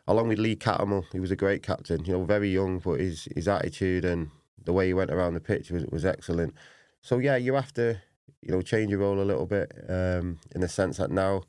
[0.08, 2.06] along with Lee Cattermole, he was a great captain.
[2.06, 4.30] You know, very young, but his his attitude and
[4.64, 6.54] the way he went around the pitch was was excellent.
[7.02, 7.98] So yeah, you have to,
[8.42, 11.44] you know, change your role a little bit um, in the sense that now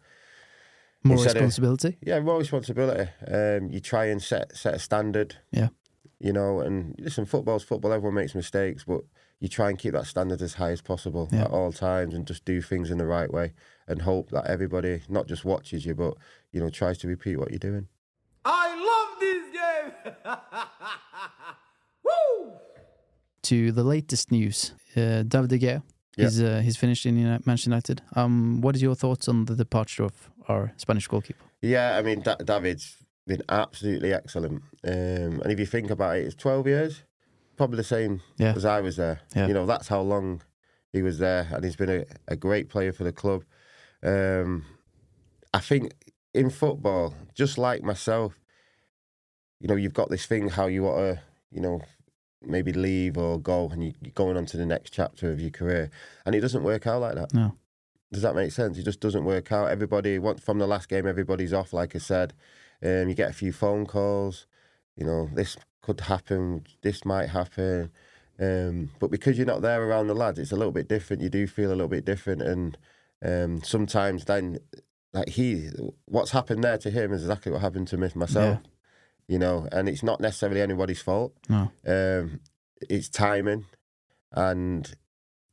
[1.03, 1.97] More Instead of- responsibility.
[2.03, 3.11] yeah, more responsibility.
[3.27, 5.37] Um, you try and set set a standard.
[5.51, 5.69] Yeah.
[6.19, 7.93] You know, and listen, football's football.
[7.95, 9.01] Everyone makes mistakes, but
[9.39, 11.45] you try and keep that standard as high as possible Yeah.
[11.45, 13.55] at all times, and just do things in the right way,
[13.89, 16.15] and hope that everybody not just watches you, but
[16.53, 17.89] you know tries to repeat what you're doing.
[18.45, 19.45] I love this
[20.25, 20.37] game!
[22.05, 22.53] Woo!
[23.45, 25.83] To the latest news, uh, David De Gea.
[26.17, 26.25] Yeah.
[26.25, 28.03] He's uh, he's finished in Uni- Manchester United.
[28.15, 31.45] Um, what is your thoughts on the departure of our Spanish goalkeeper?
[31.63, 34.63] Yeah, I mean, da- David's been absolutely excellent.
[34.85, 37.03] Um, and if you think about it, it's 12 years,
[37.57, 38.55] probably the same Yeah.
[38.57, 39.21] as I was there.
[39.37, 39.47] Yeah.
[39.47, 40.43] You know, that's how long
[40.93, 43.45] he was there, and he's been a, a great player for the club.
[44.03, 44.65] Um,
[45.55, 45.93] I think
[46.35, 48.35] in football, just like myself,
[49.61, 51.83] you know, you've got this thing how you want to, you know,
[52.43, 55.51] maybe leave or go, and you, you're going on to the next chapter of your
[55.51, 55.91] career,
[56.25, 57.35] and it doesn't work out like that.
[57.35, 57.55] No.
[58.13, 58.77] Does that make sense?
[58.77, 59.71] It just doesn't work out.
[59.71, 61.73] Everybody, once from the last game, everybody's off.
[61.73, 62.33] Like I said,
[62.83, 64.47] um, you get a few phone calls.
[64.97, 66.65] You know, this could happen.
[66.83, 67.91] This might happen.
[68.41, 71.23] Um, but because you're not there around the lads, it's a little bit different.
[71.23, 72.79] You do feel a little bit different, and
[73.25, 74.59] um, sometimes then,
[75.13, 75.69] like he,
[76.07, 78.61] what's happened there to him is exactly what happened to me myself.
[79.29, 81.37] You know, and it's not necessarily anybody's fault.
[81.49, 81.71] No.
[81.87, 82.41] Um,
[82.89, 83.67] it's timing,
[84.33, 84.93] and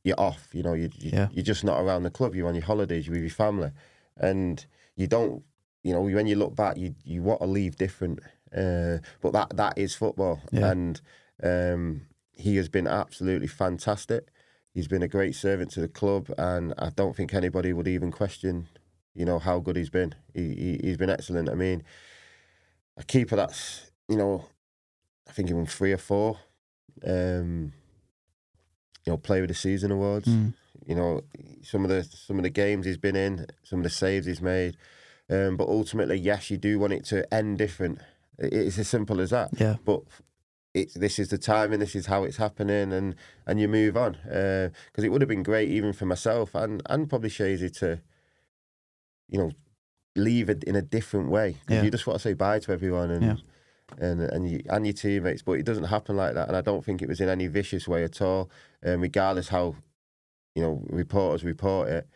[0.08, 0.48] you're off.
[0.52, 1.28] You know, you, you Yeah.
[1.32, 2.34] you're just not around the club.
[2.34, 3.06] You're on your holidays.
[3.06, 3.70] You're with your family,
[4.16, 4.64] and
[4.96, 5.42] you don't.
[5.84, 8.18] You know, when you look back, you you want to leave different.
[8.56, 10.70] Uh, but that that is football, Yeah.
[10.72, 11.00] and
[11.42, 14.28] um, he has been absolutely fantastic.
[14.74, 18.10] He's been a great servant to the club, and I don't think anybody would even
[18.10, 18.68] question,
[19.14, 20.14] you know, how good he's been.
[20.34, 21.48] He, he he's been excellent.
[21.48, 21.82] I mean,
[22.96, 24.44] a keeper that's you know,
[25.28, 26.38] I think he won three or four.
[27.06, 27.72] Um,
[29.08, 30.28] you know, player of the season awards.
[30.28, 30.52] Mm.
[30.86, 31.22] You know,
[31.62, 34.42] some of the some of the games he's been in, some of the saves he's
[34.42, 34.76] made.
[35.30, 38.00] Um, but ultimately, yes, you do want it to end different.
[38.36, 39.48] It's as simple as that.
[39.58, 39.76] Yeah.
[39.82, 40.02] But
[40.74, 43.14] it's this is the time and this is how it's happening, and
[43.46, 44.18] and you move on.
[44.24, 48.02] Because it would have been great even for myself and and probably Shazy to,
[49.30, 49.52] you know,
[50.16, 51.56] leave it in a different way.
[51.66, 51.82] Yeah.
[51.82, 53.24] You just want to say bye to everyone and.
[53.24, 53.36] Yeah.
[53.96, 56.48] And and you, and your teammates, but it doesn't happen like that.
[56.48, 58.50] And I don't think it was in any vicious way at all.
[58.84, 59.76] Um, regardless how,
[60.54, 62.06] you know, reporters report it,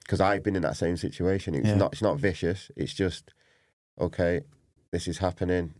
[0.00, 1.54] because I've been in that same situation.
[1.54, 1.76] It's Yeah.
[1.76, 2.70] not it's not vicious.
[2.76, 3.32] It's just
[3.98, 4.40] okay,
[4.90, 5.74] this is happening,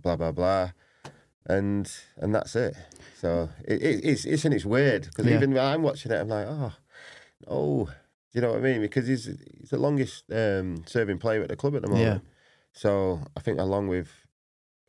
[0.00, 0.72] blah blah blah,
[1.46, 2.76] and and that's it.
[3.16, 5.36] So it, it, it's it's and it's weird because Yeah.
[5.36, 6.72] even when I'm watching it, I'm like, oh,
[7.48, 7.92] oh, do
[8.34, 8.80] you know what I mean?
[8.82, 12.22] Because he's he's the longest um, serving player at the club at the moment.
[12.72, 14.08] So I think along with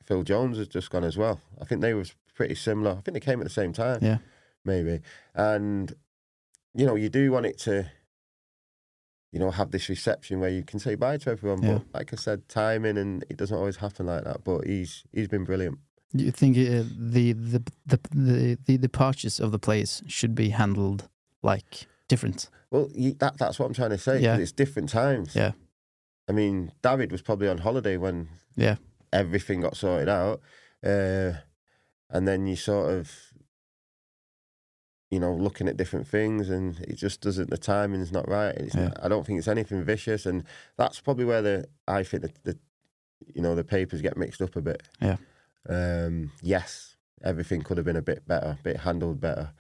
[0.06, 1.40] Phil Jones has just gone as well.
[1.62, 2.92] I think they were pretty similar.
[2.92, 4.00] I think they came at the same time.
[4.02, 4.18] Yeah.
[4.66, 5.02] maybe.
[5.34, 5.94] And
[6.74, 7.90] you know, you do want it to,
[9.32, 11.62] you know, have this reception where you can say bye to everyone.
[11.64, 11.74] Yeah.
[11.74, 14.44] But like I said, timing and it doesn't always happen like that.
[14.44, 15.80] But he's he's been brilliant.
[16.16, 20.50] Do you think uh, the, the the the the departures of the players should be
[20.50, 21.08] handled
[21.42, 22.50] like different?
[22.70, 24.20] Well, you, that that's what I'm trying to say.
[24.20, 24.38] Yeah.
[24.38, 25.36] it's different times.
[25.36, 25.52] Yeah.
[26.30, 28.76] I mean, David was probably on holiday when Yeah.
[29.14, 30.42] Everything got sorted out,
[30.84, 31.34] uh,
[32.10, 33.12] and then you sort of,
[35.10, 37.50] you know, looking at different things, and it just doesn't.
[37.50, 38.56] The timing's not right.
[38.56, 38.86] It's Yeah.
[38.90, 40.44] not, I don't think it's anything vicious, and
[40.78, 42.60] that's probably where the I think the, the
[43.36, 44.82] you know the papers get mixed up a bit.
[45.02, 45.18] Yeah.
[45.70, 49.52] Um, yes, everything could have been a bit better, a bit handled better,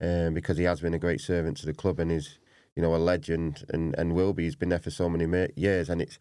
[0.00, 2.38] um, because he has been a great servant to the club and is,
[2.76, 4.44] you know, a legend and and will be.
[4.44, 6.18] He's been there for so many years, and it's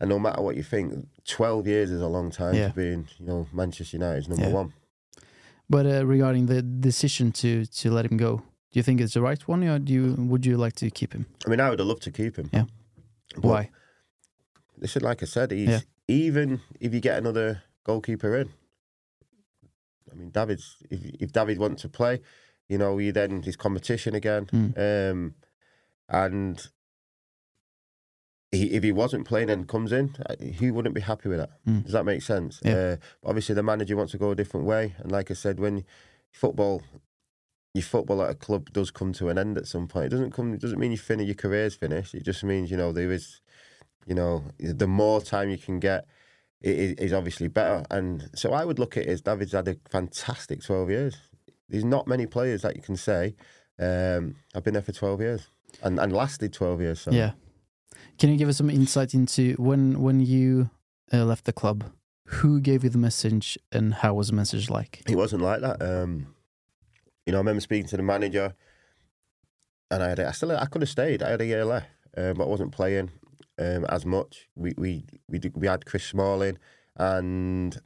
[0.00, 2.68] and no matter what you think, twelve years is a long time Yeah.
[2.68, 4.54] to be in, you know, Manchester United's number Yeah.
[4.54, 4.72] one.
[5.68, 8.36] But uh, regarding the decision to to let him go,
[8.72, 11.12] do you think it's the right one, or do you would you like to keep
[11.12, 11.26] him?
[11.46, 12.48] I mean, I would have loved to keep him.
[12.52, 12.64] Yeah.
[13.34, 13.70] But Why?
[14.76, 15.80] Listen, like I said, he's Yeah.
[16.08, 18.48] even if you get another goalkeeper in.
[20.10, 22.20] I mean, David's if if David wants to play,
[22.68, 24.72] you know, you then his competition again, Mm.
[24.76, 25.34] um,
[26.08, 26.68] and
[28.52, 31.50] he, if he wasn't playing and comes in, uh, he wouldn't be happy with that.
[31.66, 31.84] Mm.
[31.84, 32.60] Does that make sense?
[32.64, 32.74] Yeah.
[32.74, 35.84] Uh, obviously, the manager wants to go a different way, and like I said, when
[36.32, 36.82] football,
[37.74, 40.06] your football at a club does come to an end at some point.
[40.06, 40.52] It doesn't come.
[40.52, 42.14] It doesn't mean you finish your career's finished.
[42.14, 43.40] It just means you know there is,
[44.06, 46.06] you know, the more time you can get
[46.62, 47.84] is obviously better.
[47.90, 51.16] And so I would look at it as David's had a fantastic 12 years.
[51.68, 53.34] There's not many players that you can say,
[53.78, 55.48] um, I've been there for 12 years
[55.82, 57.00] and, and lasted 12 years.
[57.00, 57.12] So.
[57.12, 57.32] Yeah.
[58.18, 60.70] Can you give us some insight into when when you
[61.12, 61.84] uh, left the club?
[62.26, 65.02] Who gave you the message, and how was the message like?
[65.08, 65.82] It wasn't like that.
[65.82, 66.34] Um,
[67.26, 68.54] you know, I remember speaking to the manager,
[69.90, 71.22] and I had, a- I still, I could have stayed.
[71.22, 73.10] I had a year left, um, but I wasn't playing
[73.58, 74.48] um, as much.
[74.54, 76.58] We we we did, we had Chris Smalling
[76.96, 77.80] and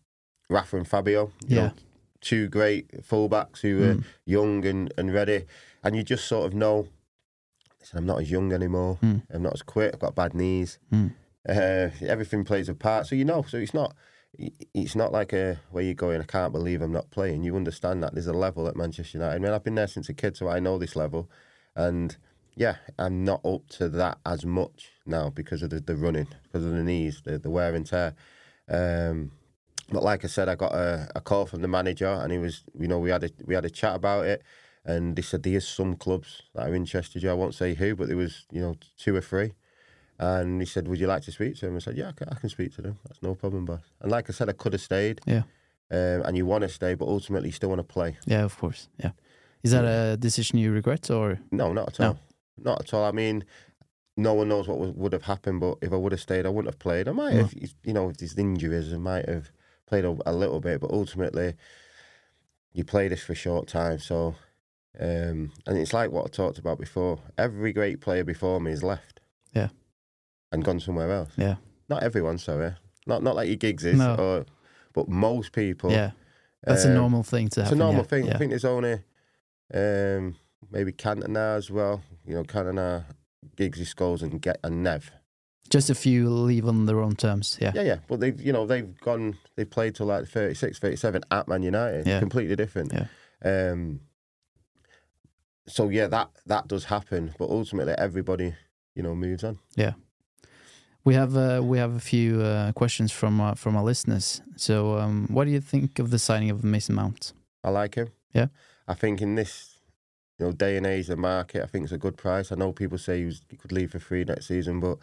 [0.51, 1.33] Rafa and Fabio.
[1.47, 1.57] Yeah.
[1.69, 1.73] know,
[2.21, 4.05] two great fullbacks who were Mm.
[4.27, 5.45] young and, and ready,
[5.83, 6.89] and you just sort of know.
[7.85, 8.99] Listen, I'm not as young anymore.
[9.03, 9.23] Mm.
[9.31, 9.91] I'm not as quick.
[9.93, 10.79] I've got bad knees.
[10.91, 11.13] Mm.
[11.47, 13.45] Uh, everything plays a part, so you know.
[13.47, 13.95] So it's not
[14.39, 16.23] it's not like a where you're going.
[16.23, 17.43] I can't believe I'm not playing.
[17.43, 19.37] You understand that there's a level at Manchester United.
[19.37, 21.31] I mean, I've been there since a kid, so I know this level,
[21.77, 22.17] and
[22.57, 26.65] yeah, I'm not up to that as much now because of the, the running, because
[26.65, 28.15] of the knees, the, the wear and tear.
[28.67, 29.33] Um,
[29.91, 32.65] but like I said, I got a, a call from the manager, and he was,
[32.79, 34.43] you know, we had a we had a chat about it,
[34.85, 37.23] and they said there's some clubs that are interested.
[37.23, 39.53] You, I won't say who, but there was, you know, two or three.
[40.19, 42.29] And he said, "Would you like to speak to him?" I said, "Yeah, I can,
[42.29, 42.99] I can speak to them.
[43.07, 45.21] That's no problem, boss." And like I said, I could have stayed.
[45.27, 45.43] Yeah.
[45.91, 48.17] Um, and you want to stay, but ultimately, you still want to play.
[48.27, 48.89] Yeah, of course.
[48.99, 49.11] Yeah.
[49.65, 52.07] Is that a decision you regret, or No, not at No.
[52.09, 52.19] all.
[52.57, 53.05] Not at all.
[53.05, 53.45] I mean,
[54.17, 56.51] no one knows what would, would have happened, but if I would have stayed, I
[56.51, 57.09] wouldn't have played.
[57.09, 57.43] I might No.
[57.43, 59.51] have, you know, with these injuries, I might have
[59.87, 61.55] played a, a little bit, but ultimately,
[62.73, 63.99] you play this for a short time.
[63.99, 64.37] So,
[65.01, 67.19] um, and it's like what I talked about before.
[67.39, 69.21] Every great player before me has left.
[69.53, 69.69] Yeah.
[70.53, 71.33] And gone somewhere else.
[71.37, 71.57] yeah,
[71.89, 72.75] Not everyone, sorry.
[73.07, 74.15] Not not like your gigs is, No.
[74.15, 74.47] or,
[74.93, 75.91] but most people.
[75.91, 76.13] yeah?
[76.63, 78.27] That's a um, normal thing to it's a normal yeah, thing.
[78.27, 78.35] Yeah.
[78.35, 79.01] I think there's only
[79.75, 80.37] um,
[80.71, 82.03] maybe Cantona as well.
[82.27, 83.05] You know, Cantona,
[83.57, 85.11] Giggsy Skulls, and get and Nev.
[85.71, 87.59] Just a few leave on their own terms.
[87.61, 87.97] Yeah, Yeah, yeah.
[88.09, 89.37] But they've you know they've gone.
[89.57, 92.07] They've played till like 36, 37 at Man United.
[92.07, 92.19] Yeah.
[92.21, 92.93] Completely different.
[92.93, 93.07] Yeah.
[93.71, 94.01] Um.
[95.67, 98.55] So yeah, that that does happen, but ultimately everybody,
[98.95, 99.59] you know, moves on.
[99.77, 99.93] Yeah.
[101.05, 104.41] We have uh, we have a few uh, questions from uh, from our listeners.
[104.57, 107.33] So, um, what do you think of the signing of Mason Mount?
[107.63, 108.09] I like him.
[108.33, 108.47] Yeah.
[108.89, 109.79] I think in this,
[110.39, 112.53] you know, day and age, the market, I think it's a good price.
[112.53, 114.99] I know people say he, was, he could leave for free next season, but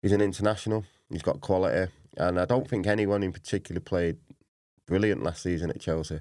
[0.00, 0.84] he's an international.
[1.08, 4.16] He's got quality, and I don't think anyone in particular played
[4.86, 6.20] brilliant last season at Chelsea.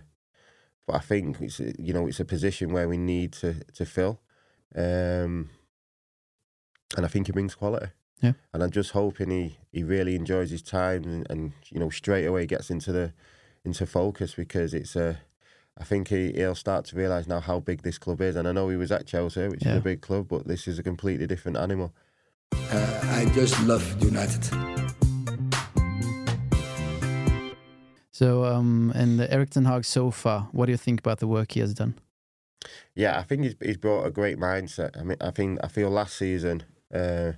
[0.87, 3.85] But I think it's a- you know it's a position where we need to to
[3.85, 4.19] fill,
[4.75, 5.49] um,
[6.97, 7.87] and I think he brings quality.
[8.21, 8.33] Yeah.
[8.53, 12.25] And I'm just hoping he, he really enjoys his time and, and you know straight
[12.25, 13.13] away gets into the
[13.65, 15.19] into focus because it's a.
[15.77, 18.35] I think he, he'll start to realise now how big this club is.
[18.35, 20.77] And I know he was at Chelsea, which is a big club, but this is
[20.77, 21.93] a completely different animal.
[22.53, 24.80] Uh, I just love United.
[28.21, 31.25] So, um, and the Erik Ten Hag so far, what do you think about the
[31.25, 31.95] work he has done?
[32.93, 34.95] Yeah, I think he's he's brought a great mindset.
[34.95, 36.61] I mean, I think I feel last season,
[36.93, 37.31] uh,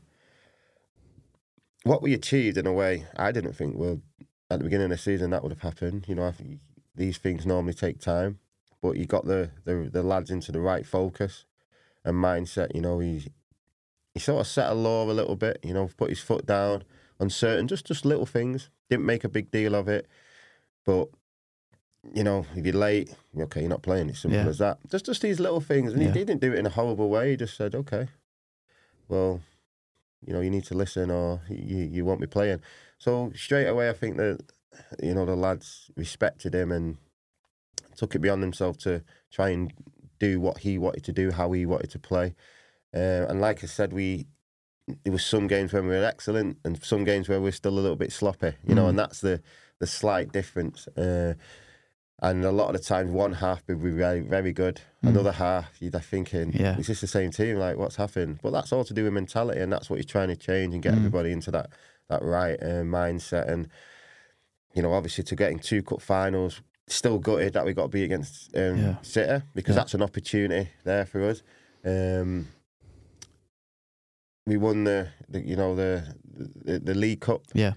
[1.84, 4.02] what we achieved in a way, I didn't think well
[4.52, 6.04] at the beginning of the season that would have happened.
[6.10, 6.60] You know, I think
[6.94, 8.40] these things normally take time,
[8.82, 11.46] but he got the the, the lads into the right focus
[12.04, 12.76] and mindset.
[12.76, 13.32] You know, he
[14.14, 15.60] he sort of set a law a little bit.
[15.64, 16.84] You know, put his foot down
[17.22, 18.70] on certain just just little things.
[18.90, 20.10] Didn't make a big deal of it,
[20.86, 21.08] but
[22.14, 24.10] you know, if you're late, okay, you're not playing.
[24.10, 24.48] It's simple Yeah.
[24.48, 24.78] as that.
[24.90, 26.10] Just just these little things, and Yeah.
[26.12, 27.32] he didn't do it in a horrible way.
[27.32, 28.10] He just said, okay,
[29.08, 29.42] well,
[30.26, 32.62] you know, you need to listen, or you you won't be playing.
[32.98, 34.40] So straight away, I think that
[35.02, 36.98] you know the lads respected him and
[37.96, 39.72] took it beyond himself to try and
[40.20, 42.34] do what he wanted to do, how he wanted to play.
[42.94, 44.28] Uh, and like I said, we
[45.04, 47.80] there was some games when we were excellent, and some games where we're still a
[47.80, 48.54] little bit sloppy.
[48.68, 48.90] You know, Mm.
[48.90, 49.42] and that's the
[49.84, 50.88] the slight difference.
[50.98, 51.34] Uh,
[52.22, 54.80] and a lot of the times, one half would be very, very good.
[55.04, 55.10] Mm.
[55.10, 56.78] Another half, you're thinking, Yeah.
[56.78, 57.58] is this the same team?
[57.58, 58.40] Like, what's happened?
[58.42, 60.82] But that's all to do with mentality, and that's what he's trying to change and
[60.82, 60.98] get Mm.
[61.00, 61.70] everybody into that
[62.10, 63.50] that right uh, mindset.
[63.50, 63.68] And
[64.74, 68.04] you know, obviously, to getting two cup finals, still gutted that we got to be
[68.06, 68.96] against um, Yeah.
[69.02, 69.82] City because Yeah.
[69.82, 71.44] that's an opportunity there for us.
[71.86, 72.48] Um,
[74.46, 76.16] we won the, the you know the,
[76.66, 77.74] the the League Cup Yeah,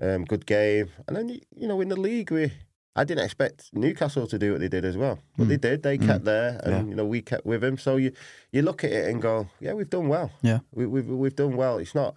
[0.00, 0.90] um, good game.
[1.06, 2.52] And then, you- you know, in the league, we
[2.96, 5.20] I didn't expect Newcastle to do what they did as well.
[5.38, 5.60] But they Mm.
[5.60, 5.82] did.
[5.84, 6.06] They Mm.
[6.06, 6.82] kept there, and Yeah.
[6.90, 7.78] you know, we kept with him.
[7.78, 8.10] So you
[8.52, 10.32] you look at it and go, yeah, we've done well.
[10.42, 10.58] Yeah.
[10.72, 11.78] we, we've we've done well.
[11.78, 12.16] It's not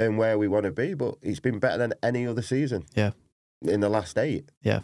[0.00, 2.84] um, where we want to be, but it's been better than any other season.
[2.94, 3.12] Yeah.
[3.62, 4.50] in the last eight.
[4.62, 4.80] Yeah.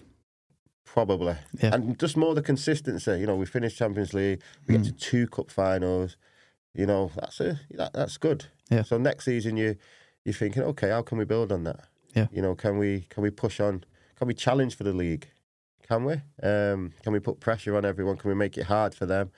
[0.84, 1.36] probably.
[1.62, 1.74] Yeah.
[1.74, 3.18] and just more the consistency.
[3.20, 4.42] You know, we finished Champions League.
[4.66, 4.86] We get Mm.
[4.86, 6.16] to two cup finals.
[6.74, 8.46] You know, that's a that, that's good.
[8.70, 8.82] Yeah.
[8.82, 9.76] So next season, you
[10.24, 11.80] you're thinking, okay, how can we build on that?
[12.14, 12.26] Yeah.
[12.32, 13.84] You know, can we can we push on?
[14.16, 15.28] Can we challenge for the league?
[15.88, 16.14] Can we?
[16.42, 18.16] Um, can we put pressure on everyone?
[18.16, 19.30] Can we make it hard for them?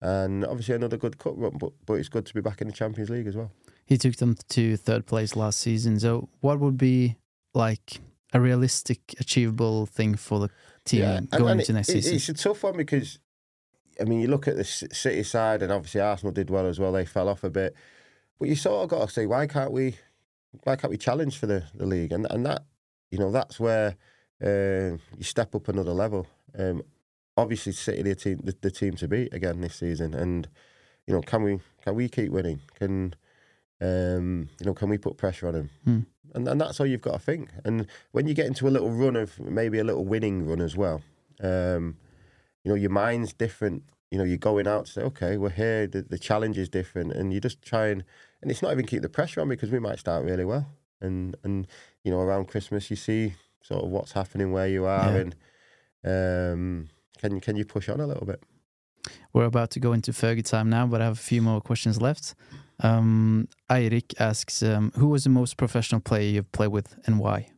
[0.00, 2.72] And obviously another good cup run, but but it's good to be back in the
[2.72, 3.52] Champions League as well.
[3.84, 6.00] He took them to third place last season.
[6.00, 7.16] So, what would be
[7.54, 8.00] like
[8.32, 10.50] a realistic, achievable thing for the
[10.84, 12.14] team and- going and into it- next it- season?
[12.16, 13.20] It's a tough one because,
[14.00, 16.90] I mean, you look at the City side, and obviously Arsenal did well as well.
[16.92, 17.74] They fell off a bit,
[18.40, 19.96] but you sort of got to say, why can't we,
[20.64, 22.12] why can't we challenge for the, the league?
[22.12, 22.64] And and that,
[23.10, 23.96] you know, that's where
[24.42, 26.26] uh, you step up another level.
[26.58, 26.82] Um,
[27.36, 30.48] obviously, City the team, the, the team to beat again this season, and
[31.06, 32.60] you know, can we can we keep winning?
[32.78, 33.14] Can
[33.80, 35.70] um, you know, can we put pressure on them?
[35.84, 36.00] Hmm.
[36.34, 37.50] And and that's all you've got to think.
[37.64, 40.76] And when you get into a little run of maybe a little winning run as
[40.76, 41.02] well,
[41.42, 41.96] um,
[42.64, 43.84] you know, your mind's different.
[44.10, 45.86] You know, you're going out to say, okay, we're here.
[45.86, 48.04] The, the challenge is different, and you just try and
[48.42, 50.66] and it's not even keep the pressure on because we might start really well,
[51.00, 51.66] and and
[52.04, 55.18] you know, around Christmas you see sort of what's happening where you are, Yeah.
[55.22, 55.36] and
[56.04, 58.42] um, can can you push on a little bit?
[59.32, 62.00] We're about to go into Fergie time now, but I have a few more questions
[62.00, 62.34] left.
[62.80, 67.48] Um, Eirik asks, um, who was the most professional player you've played with and why?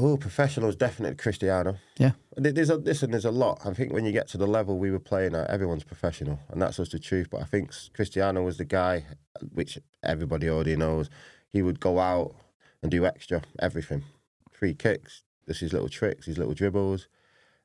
[0.00, 1.76] Oh, professionals definitely Cristiano.
[1.98, 2.12] Yeah.
[2.36, 3.10] There's a listen.
[3.10, 3.60] There's a lot.
[3.64, 6.62] I think when you get to the level we were playing at, everyone's professional, and
[6.62, 7.28] that's just the truth.
[7.30, 9.04] But I think Cristiano was the guy,
[9.52, 11.10] which everybody already knows.
[11.52, 12.36] He would go out
[12.80, 14.04] and do extra everything,
[14.52, 17.08] free kicks, just his little tricks, his little dribbles,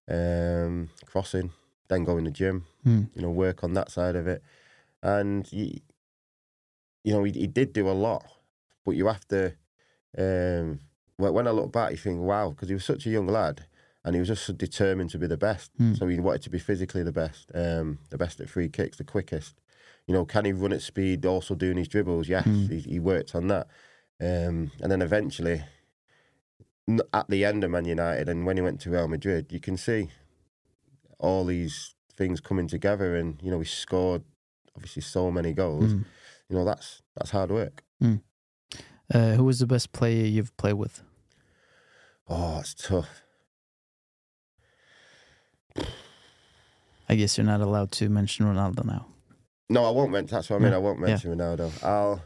[0.10, 1.52] um, crossing,
[1.88, 2.66] then go in the gym.
[2.84, 3.04] Hmm.
[3.14, 4.42] You know, work on that side of it,
[5.04, 5.80] and you,
[7.04, 8.26] you know, he, he did do a lot,
[8.84, 9.54] but you have to.
[10.18, 10.80] Um,
[11.18, 13.66] when I look back, you think, wow, because he was such a young lad
[14.04, 15.72] and he was just so determined to be the best.
[15.78, 15.94] Hmm.
[15.94, 19.04] So he wanted to be physically the best, um, the best at free kicks, the
[19.04, 19.62] quickest.
[20.08, 22.28] You know, can he run at speed, also doing his dribbles?
[22.28, 22.68] Yes, Hmm.
[22.68, 23.68] he, he worked on that.
[24.20, 25.64] Um, and then eventually,
[27.14, 29.78] at the end of Man United and when he went to Real Madrid, you can
[29.78, 30.10] see
[31.18, 33.16] all these things coming together.
[33.16, 34.24] And, you know, he scored
[34.76, 35.94] obviously so many goals.
[35.94, 36.06] Mm.
[36.50, 37.84] You know, that's that's hard work.
[39.12, 41.02] Uh, who was the best player you've played with?
[42.28, 43.22] Oh, it's tough.
[47.10, 49.08] I guess you're not allowed to mention Ronaldo now.
[49.70, 50.36] No, I won't mention.
[50.36, 50.72] That's what I mean.
[50.72, 51.08] No, I won't yeah.
[51.08, 51.84] mention Ronaldo.
[51.84, 52.22] I'll.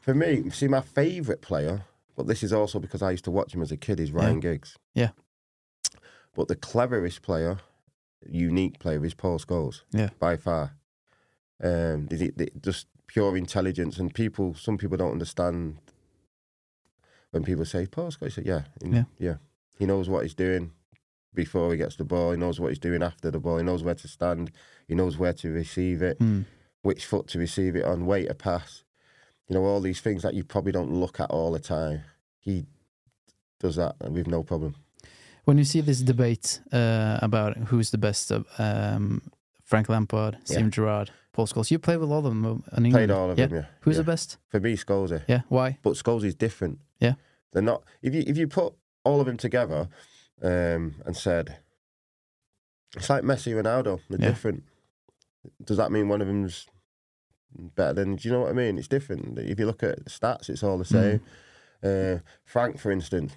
[0.00, 1.84] For me, see, my favourite player,
[2.16, 4.40] but this is also because I used to watch him as a kid, is Ryan
[4.40, 4.76] Giggs.
[4.94, 5.10] Yeah.
[6.34, 7.58] But the cleverest player,
[8.26, 9.82] unique player, is Paul Scholes.
[9.92, 10.08] Yeah.
[10.18, 10.74] By far.
[11.62, 12.08] Um,
[12.60, 14.54] just pure intelligence, and people.
[14.54, 15.78] Some people don't understand
[17.32, 18.32] when people say Paul Scholes.
[18.34, 19.04] Say, yeah, Yeah.
[19.18, 19.34] yeah.
[19.78, 20.70] He knows what he's doing
[21.34, 22.30] before he gets the ball.
[22.30, 23.56] He knows what he's doing after the ball.
[23.58, 24.52] He knows where to stand.
[24.86, 26.42] He knows where to receive it Hmm.
[26.82, 28.84] which foot to receive it on, way to pass.
[29.48, 32.02] You know, all these things that you probably don't look at all the time.
[32.38, 32.66] He
[33.60, 34.74] does that with no problem.
[35.44, 39.22] When you see this debate uh, about who's the best um,
[39.64, 42.44] Frank Lampard, Steven Gerrard, Paul Scholes, you played with all of them
[42.76, 42.92] in England.
[42.92, 43.46] Played all of yeah?
[43.46, 43.66] them, yeah.
[43.80, 44.02] Who's yeah.
[44.02, 44.38] the best?
[44.48, 45.22] For me, Scholes.
[45.26, 45.78] Yeah, why?
[45.82, 46.78] But Scholes is different.
[47.00, 47.14] Yeah.
[47.52, 47.82] They're not.
[48.02, 48.74] If you if you put
[49.04, 49.88] all of them together
[50.42, 51.58] um, and said,
[52.96, 54.00] it's like Messi, Ronaldo.
[54.08, 54.28] They're Yeah.
[54.28, 54.64] different.
[55.64, 56.66] Does that mean one of them's
[57.54, 58.16] better than?
[58.16, 58.78] Do you know what I mean?
[58.78, 59.38] It's different.
[59.38, 61.20] If you look at stats, it's all the same.
[61.82, 63.32] Uh, Frank, for instance,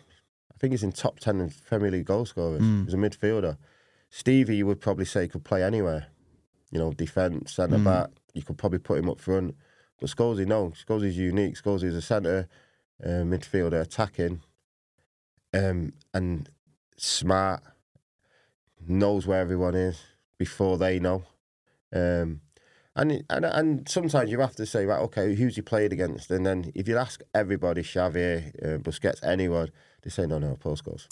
[0.54, 2.62] I think he's in top ten of Premier League goal scorers.
[2.62, 2.86] Mm.
[2.86, 3.58] He's a midfielder.
[4.10, 6.08] Stevie, you would probably say could play anywhere.
[6.72, 7.84] You know, defence, centre Mm.
[7.86, 8.10] back.
[8.34, 9.56] You could probably put him up front.
[10.00, 10.72] But Scholesy, no.
[10.72, 11.56] Scholesy unique.
[11.56, 12.48] Scholesy is a centre
[13.04, 14.42] uh, midfielder, attacking,
[15.54, 16.50] um, and
[16.98, 17.62] smart.
[18.88, 20.02] Knows where everyone is
[20.38, 21.24] before they know.
[21.94, 22.42] Um,
[22.96, 26.30] and, and and sometimes you have to say, right, okay, who's he played against?
[26.32, 29.72] And then if you ask everybody, Xavier, uh, Busquets, anyone,
[30.04, 31.08] they say, no, no, Paul Scholes.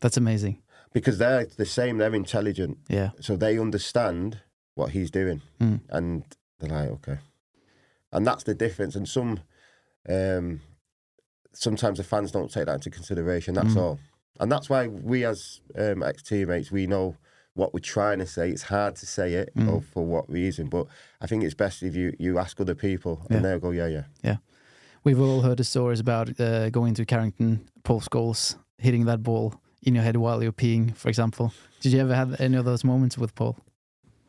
[0.00, 0.62] That's amazing.
[0.92, 2.78] Because they're the same, they're intelligent.
[2.88, 3.10] Yeah.
[3.20, 4.40] So they understand
[4.80, 5.40] what he's doing.
[5.60, 5.80] Mm.
[5.90, 6.24] And
[6.58, 7.18] they're like, okay.
[8.12, 8.96] And that's the difference.
[8.96, 9.40] And some,
[10.08, 10.60] um,
[11.52, 13.54] sometimes the fans don't take that into consideration.
[13.54, 13.80] That's Mm.
[13.82, 13.98] all.
[14.40, 17.16] And that's why we, as um, ex teammates, we know
[17.54, 18.50] what we're trying to say.
[18.50, 19.68] It's hard to say it Mm.
[19.70, 20.86] or for what reason, but
[21.20, 23.36] I think it's best if you, you ask other people Yeah.
[23.36, 24.04] and they'll go, yeah, yeah.
[24.22, 24.36] Yeah.
[25.04, 29.54] We've all heard the stories about uh, going to Carrington, Paul Scholes hitting that ball
[29.82, 31.52] in your head while you're peeing, for example.
[31.80, 33.56] Did you ever have any of those moments with Paul?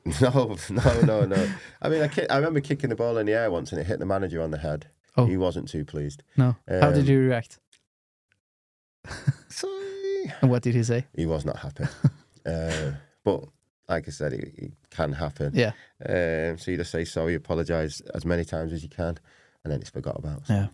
[0.21, 1.47] No, no, no, no.
[1.81, 3.85] I mean, I, ki- I remember kicking the ball in the air once and it
[3.85, 4.87] hit the manager on the head.
[5.15, 5.25] Oh.
[5.25, 6.23] He wasn't too pleased.
[6.37, 6.55] No.
[6.67, 7.59] How did Um, you react?
[9.49, 10.33] Sorry.
[10.41, 11.05] And what did he say?
[11.15, 11.83] He was not happy.
[12.45, 12.91] uh,
[13.23, 13.45] but
[13.89, 15.51] like I said, it, it can happen.
[15.53, 15.71] Yeah.
[16.05, 19.17] Um, so you just say sorry, apologise as many times as you can,
[19.63, 20.43] and then it's forgot about.
[20.49, 20.67] Yeah.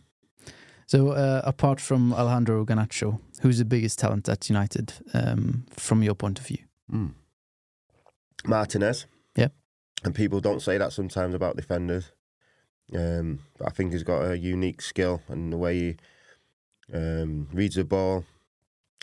[0.85, 6.15] So, uh, apart from Alejandro Garnacho, who's the biggest talent at United um, from your
[6.15, 6.59] point of view?
[6.89, 7.11] Mm.
[8.45, 9.05] Martinez.
[10.07, 12.13] And people don't say that sometimes about defenders.
[12.95, 15.95] Um, but I think he's got a unique skill and the way he
[16.93, 18.23] um, reads the ball,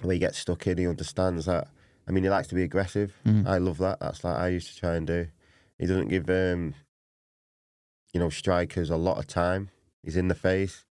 [0.00, 1.68] the way he gets stuck in, he understands that.
[2.08, 3.12] I mean, he likes to be aggressive.
[3.26, 3.46] Mhm.
[3.46, 4.00] I love that.
[4.00, 5.26] That's like I used to try and do.
[5.78, 6.72] He doesn't give, um,
[8.14, 9.68] you know, strikers a lot of time.
[10.02, 10.86] He's in the face.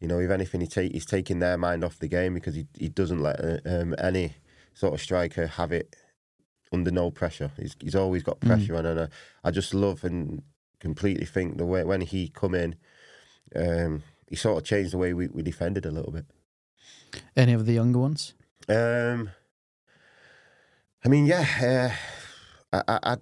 [0.00, 2.66] You know, if anything, he take, he's taking their mind off the game because he,
[2.78, 4.36] he doesn't let uh, um, any
[4.72, 5.94] sort of striker have it
[6.72, 7.50] under no pressure.
[7.56, 8.46] He's he's always got Mm.
[8.48, 9.08] pressure on, and I,
[9.44, 10.42] I just love and
[10.80, 12.76] completely think the way when he come in,
[13.54, 16.24] um, he sort of changed the way we, we defended a little bit.
[17.36, 18.34] Any of the younger ones?
[18.68, 19.30] Um,
[21.04, 21.46] I mean, yeah,
[22.72, 23.20] uh, I, I, I'd,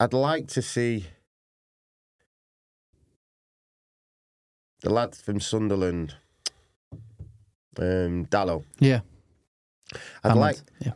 [0.00, 1.06] I'd like to see
[4.82, 6.16] the lad from Sunderland,
[7.78, 8.64] um, Diallo.
[8.80, 9.00] Yeah.
[10.24, 10.92] I'd Amad, like, yeah.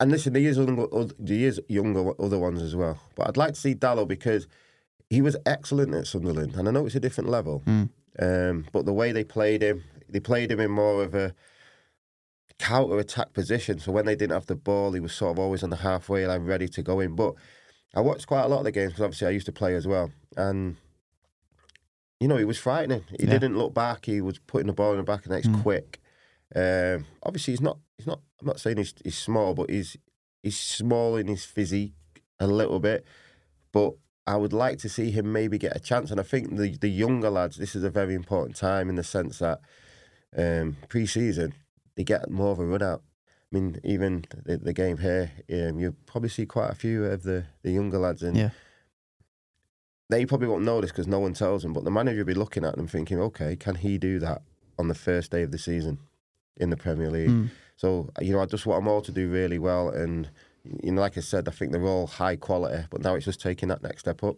[0.00, 0.86] And listen, there is younger,
[1.18, 3.00] there is younger other ones as well.
[3.16, 4.46] But I'd like to see Diallo because
[5.10, 7.62] he was excellent at Sunderland, and I know it's a different level.
[7.66, 7.88] Mm.
[8.20, 11.34] Um, but the way they played him, they played him in more of a
[12.58, 13.78] counter attack position.
[13.78, 16.26] So when they didn't have the ball, he was sort of always on the halfway
[16.26, 17.14] line, ready to go in.
[17.16, 17.34] But
[17.94, 19.86] I watched quite a lot of the games because obviously I used to play as
[19.86, 20.76] well, and
[22.20, 23.04] you know he was frightening.
[23.18, 23.30] He Yeah.
[23.32, 24.06] didn't look back.
[24.06, 25.62] He was putting the ball in the back of the next Mm.
[25.62, 26.00] quick.
[26.54, 27.78] Um, obviously, he's not.
[27.98, 28.20] He's not.
[28.40, 29.96] I'm not saying he's, he's small, but he's
[30.42, 31.94] he's small in his physique
[32.40, 33.04] a little bit.
[33.72, 33.94] But
[34.26, 36.10] I would like to see him maybe get a chance.
[36.10, 39.04] And I think the the younger lads, this is a very important time in the
[39.04, 39.60] sense that
[40.36, 41.54] um, pre-season
[41.96, 43.02] they get more of a run out.
[43.52, 47.22] I mean, even the, the game here, um, you probably see quite a few of
[47.22, 48.50] the, the younger lads, and Yeah.
[50.10, 51.72] they probably won't know this because no one tells them.
[51.72, 54.42] But the manager will be looking at them thinking, okay, can he do that
[54.78, 55.98] on the first day of the season
[56.58, 57.30] in the Premier League?
[57.30, 57.48] Mm.
[57.78, 60.28] So you know, I just want them all to do really well, and
[60.82, 63.40] you know, like I said, I think they're all high quality, but now it's just
[63.40, 64.36] taking that next step up.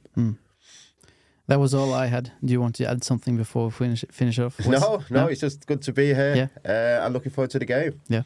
[1.47, 2.31] That was all I had.
[2.45, 4.59] Do you want to add something before we finish finish off?
[4.59, 4.81] Wes?
[4.81, 6.35] No, no, it's just good to be here.
[6.37, 6.49] Yeah.
[6.71, 8.01] Uh, I'm looking forward to the game.
[8.09, 8.23] Yeah.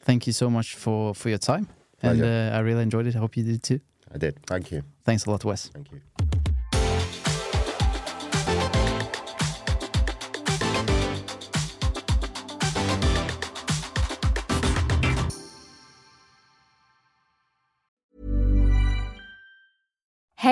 [0.00, 1.68] Thank you so much for for your time,
[2.02, 3.14] and uh, I really enjoyed it.
[3.14, 3.80] I hope you did too.
[4.14, 4.34] I did.
[4.46, 4.82] Thank you.
[5.04, 5.68] Thanks a lot, Wes.
[5.68, 6.00] Thank you.